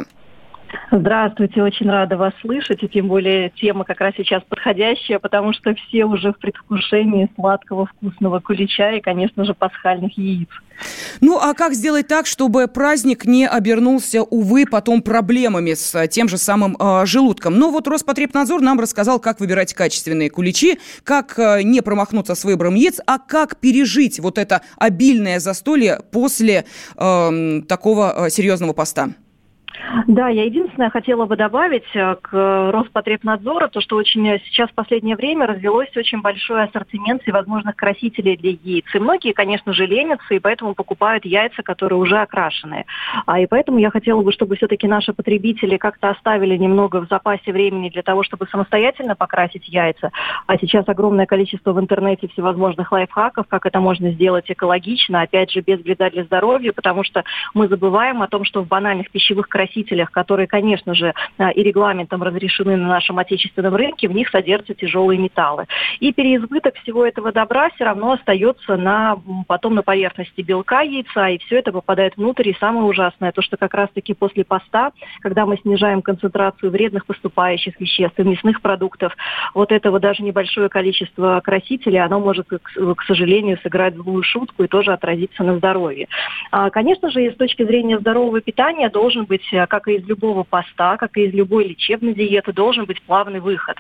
Здравствуйте, 0.92 1.62
очень 1.62 1.90
рада 1.90 2.18
вас 2.18 2.34
слышать, 2.42 2.82
и 2.84 2.88
тем 2.88 3.08
более 3.08 3.52
тема 3.52 3.84
как 3.84 4.02
раз 4.02 4.14
сейчас 4.18 4.44
подходящая, 4.48 5.20
потому 5.20 5.54
что 5.54 5.76
все 5.76 6.06
уже 6.06 6.34
в 6.34 6.40
предвкушении 6.40 7.30
сладкого 7.36 7.86
вкусного 7.86 8.40
кулича 8.40 8.92
и, 8.94 9.02
конечно 9.02 9.46
же, 9.46 9.54
пасхальных 9.54 10.18
яиц. 10.18 10.50
Ну, 11.22 11.38
а 11.38 11.54
как 11.54 11.74
сделать 11.74 12.08
так, 12.08 12.26
чтобы 12.26 12.68
праздник 12.68 13.26
не 13.26 13.48
обернулся, 13.48 14.24
увы, 14.24 14.66
потом 14.66 15.02
проблемами 15.02 15.74
с 15.74 16.08
тем 16.08 16.30
же 16.30 16.38
самым 16.38 16.78
э, 16.80 17.06
желудком? 17.06 17.58
Ну, 17.58 17.72
вот 17.72 17.88
Роспотребнадзор 17.88 18.62
нам 18.62 18.80
рассказал, 18.80 19.20
как 19.20 19.40
выбирать 19.40 19.74
качественные 19.74 20.30
куличи, 20.30 20.80
как 21.04 21.38
э, 21.38 21.64
не 21.64 21.82
промахнуться 21.82 22.36
с 22.36 22.46
выбором 22.46 22.76
яиц, 22.76 23.00
а 23.06 23.20
как 23.20 23.58
пережить 23.58 24.20
вот 24.20 24.38
это 24.38 24.62
обильное 24.78 25.40
застолье 25.40 26.00
после 26.12 26.66
э, 26.96 27.62
такого 27.68 28.28
э, 28.28 28.30
серьезного 28.30 28.74
поста. 28.74 29.10
Да, 30.08 30.30
я 30.30 30.46
единственное 30.46 30.90
хотела 30.90 31.26
бы 31.26 31.36
добавить 31.36 31.86
э, 31.94 32.16
к 32.22 32.72
Роспотребнадзору, 32.72 33.70
то, 33.70 33.82
что 33.82 33.96
очень 33.96 34.40
сейчас 34.46 34.70
в 34.70 34.74
последнее 34.74 35.16
время 35.16 35.48
развелось 35.48 35.96
очень 35.96 36.22
большой 36.22 36.64
ассортимент 36.64 37.24
всевозможных 37.24 37.76
красителей 37.76 38.38
для 38.38 38.52
яиц. 38.52 38.86
И 38.94 39.00
многие, 39.00 39.34
конечно 39.34 39.74
же, 39.74 39.86
ленятся, 39.86 40.34
и 40.34 40.40
поэтому 40.40 40.76
покупают 40.76 41.26
яйца, 41.26 41.64
которые 41.64 42.00
уже 42.00 42.18
окрашены. 42.18 42.86
А, 43.26 43.40
и 43.40 43.48
поэтому 43.48 43.80
я 43.80 43.90
хотела 43.90 44.22
бы, 44.22 44.32
чтобы 44.32 44.56
все-таки 44.56 44.88
наши 44.88 45.14
потребители 45.14 45.78
как-то 45.78 46.10
оставили 46.10 46.58
немного 46.58 47.02
в 47.02 47.08
запасе 47.08 47.52
времени 47.52 47.90
для 47.90 48.04
того, 48.04 48.24
чтобы 48.24 48.48
самостоятельно 48.48 49.16
покрасить 49.16 49.68
яйца. 49.68 50.12
А 50.48 50.58
сейчас 50.58 50.88
огромное 50.88 51.26
количество 51.26 51.74
в 51.74 51.80
интернете 51.80 52.28
всевозможных 52.28 52.92
лайфхаков, 52.92 53.48
как 53.48 53.66
это 53.66 53.80
можно 53.80 54.12
сделать 54.12 54.46
экологично, 54.50 55.22
опять 55.22 55.52
же, 55.52 55.62
без 55.62 55.80
вреда 55.82 56.10
для 56.10 56.24
здоровья, 56.24 56.74
потому 56.74 57.04
что 57.04 57.24
мы 57.54 57.68
забываем 57.68 58.22
о 58.22 58.28
том, 58.28 58.44
что 58.44 58.64
в 58.64 58.68
банальных 58.68 59.10
пищевых 59.12 59.48
красителях 59.60 60.12
которые, 60.12 60.48
конечно 60.48 60.94
же, 60.94 61.14
а, 61.38 61.50
и 61.50 61.64
регламентом 61.64 62.24
разрешены 62.24 62.78
на 62.78 62.88
нашем 62.88 63.20
отечественном 63.20 63.76
рынке, 63.76 64.08
в 64.08 64.14
них 64.14 64.30
содержатся 64.30 64.74
тяжелые 64.74 65.20
металлы. 65.20 65.66
И 66.00 66.14
переизбыток 66.14 66.76
всего 66.76 67.06
этого 67.06 67.32
добра 67.32 67.70
все 67.72 67.86
равно 67.86 68.14
остается 68.14 68.78
на, 68.78 69.18
потом 69.48 69.76
на 69.76 69.84
поверхности 69.84 70.42
белка 70.42 70.82
яйца, 70.82 71.28
и 71.28 71.38
все 71.40 71.58
это 71.60 71.72
попадает 71.72 72.16
внутрь. 72.16 72.50
И 72.50 72.58
самое 72.60 72.86
ужасное, 72.86 73.32
то, 73.32 73.42
что 73.42 73.58
как 73.58 73.74
раз-таки 73.74 74.14
после 74.14 74.44
поста, 74.44 74.92
когда 75.22 75.46
мы 75.46 75.58
снижаем 75.58 76.02
концентрацию 76.02 76.72
вредных 76.72 77.06
поступающих 77.06 77.80
веществ 77.80 78.20
и 78.20 78.24
мясных 78.24 78.62
продуктов, 78.62 79.16
вот 79.54 79.72
этого 79.72 80.00
даже 80.00 80.24
небольшое 80.24 80.70
количество 80.70 81.42
красителей, 81.44 82.00
оно 82.00 82.20
может, 82.20 82.48
к 82.48 83.04
сожалению, 83.08 83.58
сыграть 83.64 83.96
злую 83.96 84.24
шутку 84.24 84.64
и 84.64 84.68
тоже 84.68 84.94
отразиться 84.94 85.44
на 85.44 85.58
здоровье. 85.58 86.08
А, 86.52 86.70
конечно 86.70 87.10
же, 87.10 87.32
с 87.32 87.36
точки 87.36 87.64
зрения 87.64 88.00
здорового 88.00 88.42
питания 88.42 88.90
должен 88.90 89.26
быть 89.26 89.49
как 89.70 89.88
и 89.88 89.96
из 89.96 90.08
любого 90.08 90.44
поста, 90.44 90.98
как 90.98 91.18
и 91.18 91.26
из 91.26 91.34
любой 91.34 91.68
лечебной 91.68 92.14
диеты, 92.14 92.54
должен 92.54 92.86
быть 92.86 93.02
плавный 93.02 93.40
выход. 93.40 93.78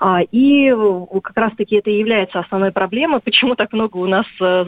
А, 0.00 0.22
и 0.22 0.68
э, 0.68 1.20
как 1.22 1.36
раз-таки 1.36 1.76
это 1.76 1.90
и 1.90 1.98
является 1.98 2.40
основной 2.40 2.72
проблемой, 2.72 3.20
почему 3.20 3.54
так 3.54 3.72
много 3.72 3.96
у 3.98 4.06
нас 4.06 4.26
э, 4.40 4.64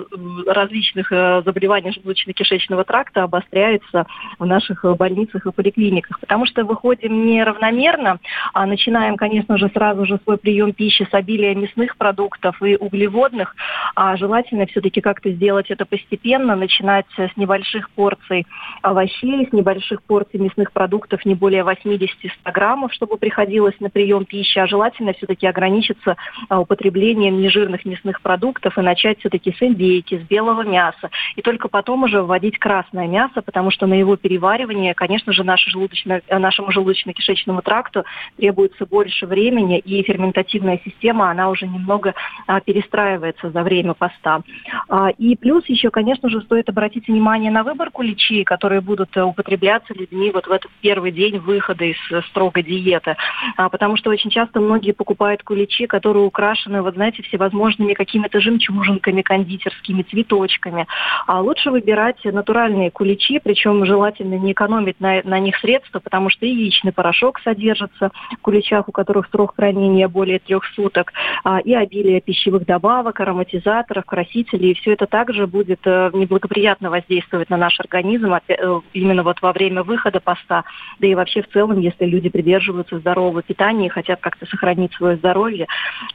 различных 0.46 1.10
э, 1.12 1.42
заболеваний 1.44 1.90
желудочно-кишечного 1.90 2.84
тракта 2.84 3.24
обостряется 3.24 4.06
в 4.38 4.46
наших 4.46 4.84
больницах 4.96 5.46
и 5.46 5.52
поликлиниках. 5.52 6.20
Потому 6.20 6.46
что 6.46 6.64
выходим 6.64 7.26
неравномерно, 7.26 8.18
а 8.52 8.66
начинаем, 8.66 9.16
конечно 9.16 9.58
же, 9.58 9.68
сразу 9.70 10.06
же 10.06 10.18
свой 10.24 10.38
прием 10.38 10.72
пищи 10.72 11.06
с 11.10 11.14
обилия 11.14 11.54
мясных 11.54 11.96
продуктов 11.96 12.60
и 12.62 12.76
углеводных, 12.76 13.54
а 13.94 14.16
желательно 14.16 14.66
все-таки 14.66 15.00
как-то 15.00 15.30
сделать 15.30 15.70
это 15.70 15.84
постепенно, 15.84 16.56
начинать 16.56 17.06
с 17.16 17.36
небольших 17.36 17.90
порций 17.90 18.46
овощей, 18.82 19.46
с 19.48 19.52
небольших 19.52 20.02
порций 20.02 20.40
мясных 20.44 20.72
продуктов 20.72 21.24
не 21.24 21.34
более 21.34 21.62
80-100 21.62 22.08
граммов, 22.52 22.92
чтобы 22.92 23.16
приходилось 23.16 23.78
на 23.80 23.90
прием 23.90 24.24
пищи, 24.24 24.58
а 24.58 24.66
желательно 24.66 25.12
все-таки 25.14 25.46
ограничиться 25.46 26.16
а, 26.48 26.60
употреблением 26.60 27.40
нежирных 27.40 27.84
мясных 27.84 28.20
продуктов 28.20 28.78
и 28.78 28.82
начать 28.82 29.18
все-таки 29.20 29.52
с 29.52 29.62
индейки, 29.62 30.18
с 30.18 30.22
белого 30.22 30.62
мяса. 30.62 31.10
И 31.36 31.42
только 31.42 31.68
потом 31.68 32.04
уже 32.04 32.22
вводить 32.22 32.58
красное 32.58 33.06
мясо, 33.06 33.42
потому 33.42 33.70
что 33.70 33.86
на 33.86 33.94
его 33.94 34.16
переваривание, 34.16 34.94
конечно 34.94 35.32
же, 35.32 35.44
наше 35.44 35.70
желудочно, 35.70 36.20
э, 36.26 36.38
нашему 36.38 36.70
желудочно-кишечному 36.70 37.62
тракту 37.62 38.04
требуется 38.36 38.86
больше 38.86 39.26
времени, 39.26 39.78
и 39.78 40.02
ферментативная 40.02 40.80
система, 40.84 41.30
она 41.30 41.50
уже 41.50 41.66
немного 41.66 42.14
а, 42.46 42.60
перестраивается 42.60 43.50
за 43.50 43.62
время 43.62 43.94
поста. 43.94 44.42
А, 44.88 45.10
и 45.10 45.36
плюс 45.36 45.64
еще, 45.66 45.90
конечно 45.90 46.28
же, 46.28 46.40
стоит 46.42 46.68
обратить 46.68 47.08
внимание 47.08 47.50
на 47.50 47.62
выбор 47.62 47.90
куличей, 47.90 48.44
которые 48.44 48.80
будут 48.80 49.16
э, 49.16 49.22
употребляться 49.22 49.94
людьми 49.94 50.30
вот 50.34 50.46
в 50.46 50.50
этот 50.50 50.70
первый 50.80 51.12
день 51.12 51.38
выхода 51.38 51.84
из 51.84 51.96
э, 52.10 52.20
строгой 52.28 52.62
диеты. 52.62 53.16
А, 53.56 53.68
потому 53.68 53.96
что 53.96 54.10
очень 54.10 54.30
часто 54.30 54.60
многие 54.60 54.92
покупают 54.92 55.42
куличи, 55.42 55.86
которые 55.86 56.24
украшены, 56.24 56.82
вот 56.82 56.94
знаете, 56.94 57.22
всевозможными 57.22 57.94
какими-то 57.94 58.40
жемчужинками 58.40 59.22
кондитерскими, 59.22 60.02
цветочками. 60.02 60.86
А 61.26 61.40
лучше 61.40 61.70
выбирать 61.70 62.22
натуральные 62.24 62.90
куличи, 62.90 63.40
причем 63.42 63.84
желательно 63.86 64.34
не 64.34 64.52
экономить 64.52 65.00
на, 65.00 65.22
на 65.24 65.38
них 65.38 65.56
средства, 65.58 66.00
потому 66.00 66.30
что 66.30 66.44
яичный 66.44 66.92
порошок 66.92 67.40
содержится 67.40 68.10
в 68.38 68.42
куличах, 68.42 68.88
у 68.88 68.92
которых 68.92 69.28
срок 69.30 69.54
хранения 69.56 70.08
более 70.08 70.40
трех 70.40 70.64
суток, 70.74 71.12
а, 71.44 71.60
и 71.60 71.72
обилие 71.72 72.20
пищевых 72.20 72.66
добавок, 72.66 73.20
ароматизаторов, 73.20 74.04
красителей. 74.04 74.72
И 74.72 74.74
все 74.74 74.92
это 74.92 75.06
также 75.06 75.46
будет 75.46 75.80
э, 75.84 76.10
неблагоприятно 76.12 76.90
воздействовать 76.90 77.50
на 77.50 77.56
наш 77.56 77.78
организм 77.78 78.34
э, 78.34 78.80
именно 78.92 79.22
вот 79.22 79.40
во 79.40 79.52
время 79.52 79.82
выхода 79.82 80.20
поста, 80.24 80.64
да 80.98 81.06
и 81.06 81.14
вообще 81.14 81.42
в 81.42 81.48
целом, 81.48 81.78
если 81.78 82.04
люди 82.06 82.28
придерживаются 82.28 82.98
здорового 82.98 83.42
питания 83.42 83.86
и 83.86 83.90
хотят 83.90 84.20
как-то 84.20 84.46
сохранить 84.46 84.92
свое 84.94 85.16
здоровье, 85.16 85.66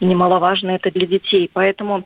немаловажно 0.01 0.71
это 0.71 0.91
для 0.91 1.07
детей. 1.07 1.49
Поэтому 1.53 2.05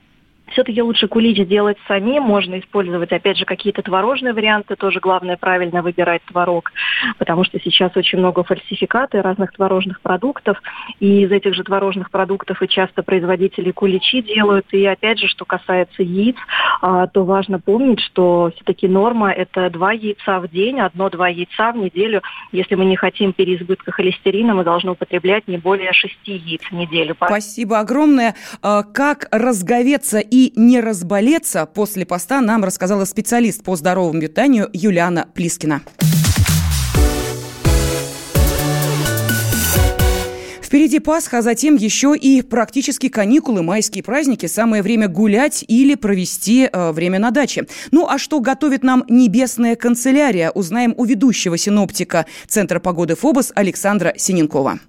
Все-таки 0.53 0.81
лучше 0.81 1.07
кулич 1.07 1.45
делать 1.47 1.77
самим, 1.87 2.23
можно 2.23 2.59
использовать, 2.59 3.11
опять 3.11 3.37
же, 3.37 3.45
какие-то 3.45 3.81
творожные 3.81 4.33
варианты, 4.33 4.75
тоже 4.75 4.99
главное 4.99 5.35
правильно 5.35 5.81
выбирать 5.81 6.23
творог, 6.25 6.71
потому 7.17 7.43
что 7.43 7.59
сейчас 7.59 7.95
очень 7.95 8.19
много 8.19 8.43
фальсификаты 8.43 9.21
разных 9.21 9.51
творожных 9.53 9.99
продуктов, 10.01 10.61
и 10.99 11.23
из 11.23 11.31
этих 11.31 11.55
же 11.55 11.63
творожных 11.63 12.11
продуктов 12.11 12.61
и 12.61 12.67
часто 12.67 13.01
производители 13.01 13.71
куличи 13.71 14.21
делают, 14.21 14.67
и 14.71 14.85
опять 14.85 15.19
же, 15.19 15.27
что 15.27 15.43
касается 15.43 16.03
яиц, 16.03 16.35
а, 16.81 17.07
то 17.07 17.25
важно 17.25 17.59
помнить, 17.59 17.99
что 18.01 18.51
все-таки 18.55 18.87
норма 18.87 19.31
это 19.31 19.69
два 19.71 19.91
яйца 19.91 20.39
в 20.39 20.49
день, 20.49 20.79
одно-два 20.79 21.29
яйца 21.29 21.71
в 21.71 21.77
неделю. 21.77 22.21
Если 22.51 22.75
мы 22.75 22.85
не 22.85 22.95
хотим 22.95 23.33
переизбытка 23.33 23.91
холестерина, 23.91 24.53
мы 24.53 24.63
должны 24.63 24.91
употреблять 24.91 25.47
не 25.47 25.57
более 25.57 25.93
шести 25.93 26.33
яиц 26.33 26.61
в 26.69 26.73
неделю. 26.73 27.15
Спасибо 27.15 27.79
огромное. 27.79 28.35
А, 28.61 28.83
как 28.83 29.27
разговеться 29.31 30.19
и 30.19 30.42
не 30.55 30.81
разболеться 30.81 31.65
после 31.65 32.05
поста 32.05 32.41
нам 32.41 32.63
рассказала 32.63 33.05
специалист 33.05 33.63
по 33.63 33.75
здоровому 33.75 34.19
питанию 34.21 34.69
Юлиана 34.73 35.27
Плискина. 35.33 35.81
Впереди 40.73 40.97
Пасха, 40.97 41.37
а 41.37 41.41
затем 41.43 41.75
еще 41.75 42.15
и 42.19 42.41
практически 42.41 43.07
каникулы, 43.07 43.61
майские 43.61 44.03
праздники. 44.03 44.47
Самое 44.47 44.81
время 44.81 45.07
гулять 45.07 45.63
или 45.67 45.93
провести 45.93 46.67
э, 46.67 46.91
время 46.91 47.19
на 47.19 47.29
даче. 47.29 47.67
Ну 47.91 48.07
а 48.09 48.17
что 48.17 48.39
готовит 48.39 48.81
нам 48.83 49.03
небесная 49.07 49.75
канцелярия, 49.75 50.49
узнаем 50.49 50.95
у 50.97 51.05
ведущего 51.05 51.59
синоптика 51.59 52.25
Центра 52.47 52.79
погоды 52.79 53.15
ФОБОС 53.15 53.51
Александра 53.53 54.15
Синенкова 54.17 54.79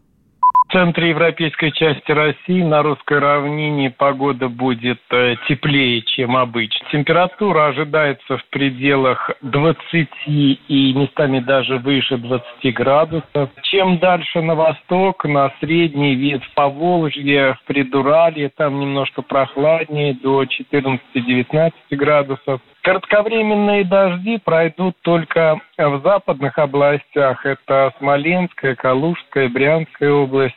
центре 0.75 1.11
европейской 1.11 1.71
части 1.71 2.11
России 2.11 2.61
на 2.61 2.83
русской 2.83 3.21
равнине 3.21 3.93
погода 3.93 4.49
будет 4.49 5.01
э, 5.11 5.37
теплее, 5.47 6.03
чем 6.03 6.37
обычно. 6.37 6.85
Температура 6.91 7.69
ожидается 7.69 8.39
в 8.39 8.45
пределах 8.47 9.31
20 9.43 10.09
и 10.27 10.93
местами 10.97 11.39
даже 11.39 11.79
выше 11.79 12.17
20 12.17 12.75
градусов. 12.75 13.51
Чем 13.63 13.99
дальше 13.99 14.41
на 14.43 14.57
восток, 14.57 15.25
на 15.27 15.53
средний 15.61 16.17
вид 16.17 16.43
в 16.43 16.55
Поволжье, 16.55 17.55
в 17.55 17.67
Придуралье, 17.67 18.49
там 18.49 18.81
немножко 18.81 19.23
прохладнее, 19.23 20.15
до 20.15 20.43
14-19 20.43 21.73
градусов. 21.93 22.61
Кратковременные 22.85 23.83
дожди 23.85 24.37
пройдут 24.37 24.95
только 25.01 25.59
в 25.79 26.03
западных 26.03 26.59
областях. 26.59 27.47
Это 27.47 27.95
Смоленская, 27.99 28.75
Калужская, 28.75 29.49
Брянская 29.49 30.13
область, 30.13 30.55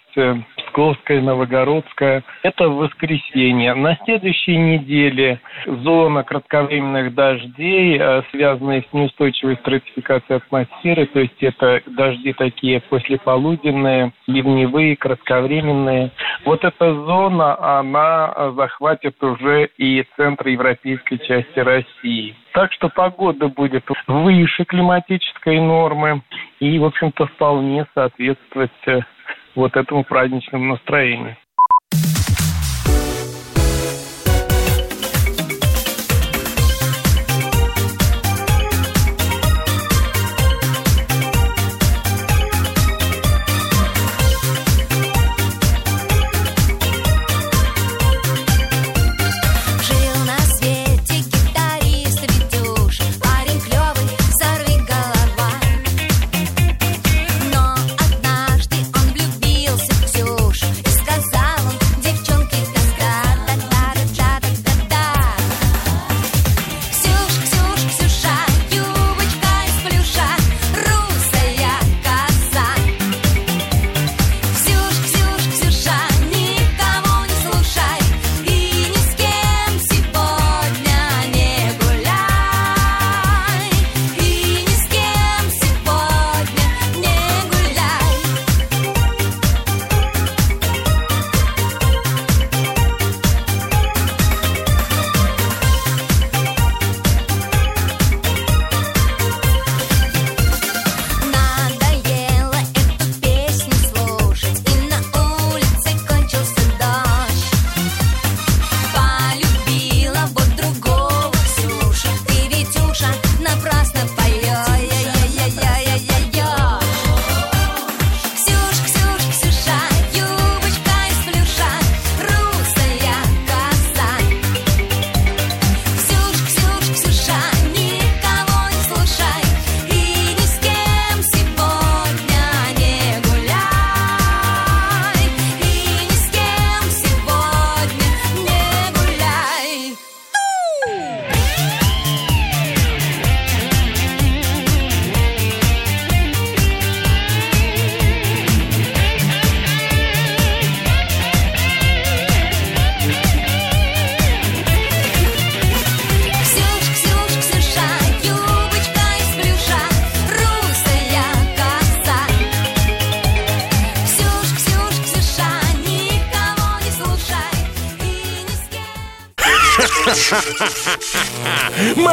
Псковская, 0.68 1.22
Новогородская. 1.22 2.24
Это 2.44 2.70
воскресенье. 2.70 3.74
На 3.74 3.98
следующей 4.06 4.58
неделе 4.58 5.40
зона 5.66 6.24
кратковременных 6.24 7.14
дождей, 7.14 7.98
э, 8.00 8.22
связанная 8.32 8.82
с 8.82 8.94
неустойчивой 8.94 9.56
стратификацией 9.58 10.38
атмосферы, 10.38 11.06
то 11.08 11.20
есть 11.20 11.42
это 11.42 11.82
дожди 11.88 12.34
такие 12.34 12.82
послеполуденные, 12.82 14.14
ливневые, 14.28 14.96
кратковременные. 14.96 16.12
Вот 16.46 16.64
эта 16.64 16.94
зона, 16.94 17.80
она 17.80 18.52
захватит 18.56 19.22
уже 19.24 19.70
и 19.78 20.06
центр 20.16 20.48
европейской 20.48 21.18
части 21.18 21.60
России. 21.60 22.36
Так 22.54 22.74
что 22.74 22.90
погода 22.90 23.50
будет 23.50 23.86
выше 24.08 24.66
климатической 24.66 25.60
нормы 25.60 26.22
и, 26.60 26.80
в 26.80 26.86
общем-то, 26.86 27.28
вполне 27.28 27.86
соответствовать 27.94 28.72
э, 28.88 29.02
вот 29.58 29.76
этому 29.76 30.04
праздничному 30.04 30.66
настроению. 30.66 31.36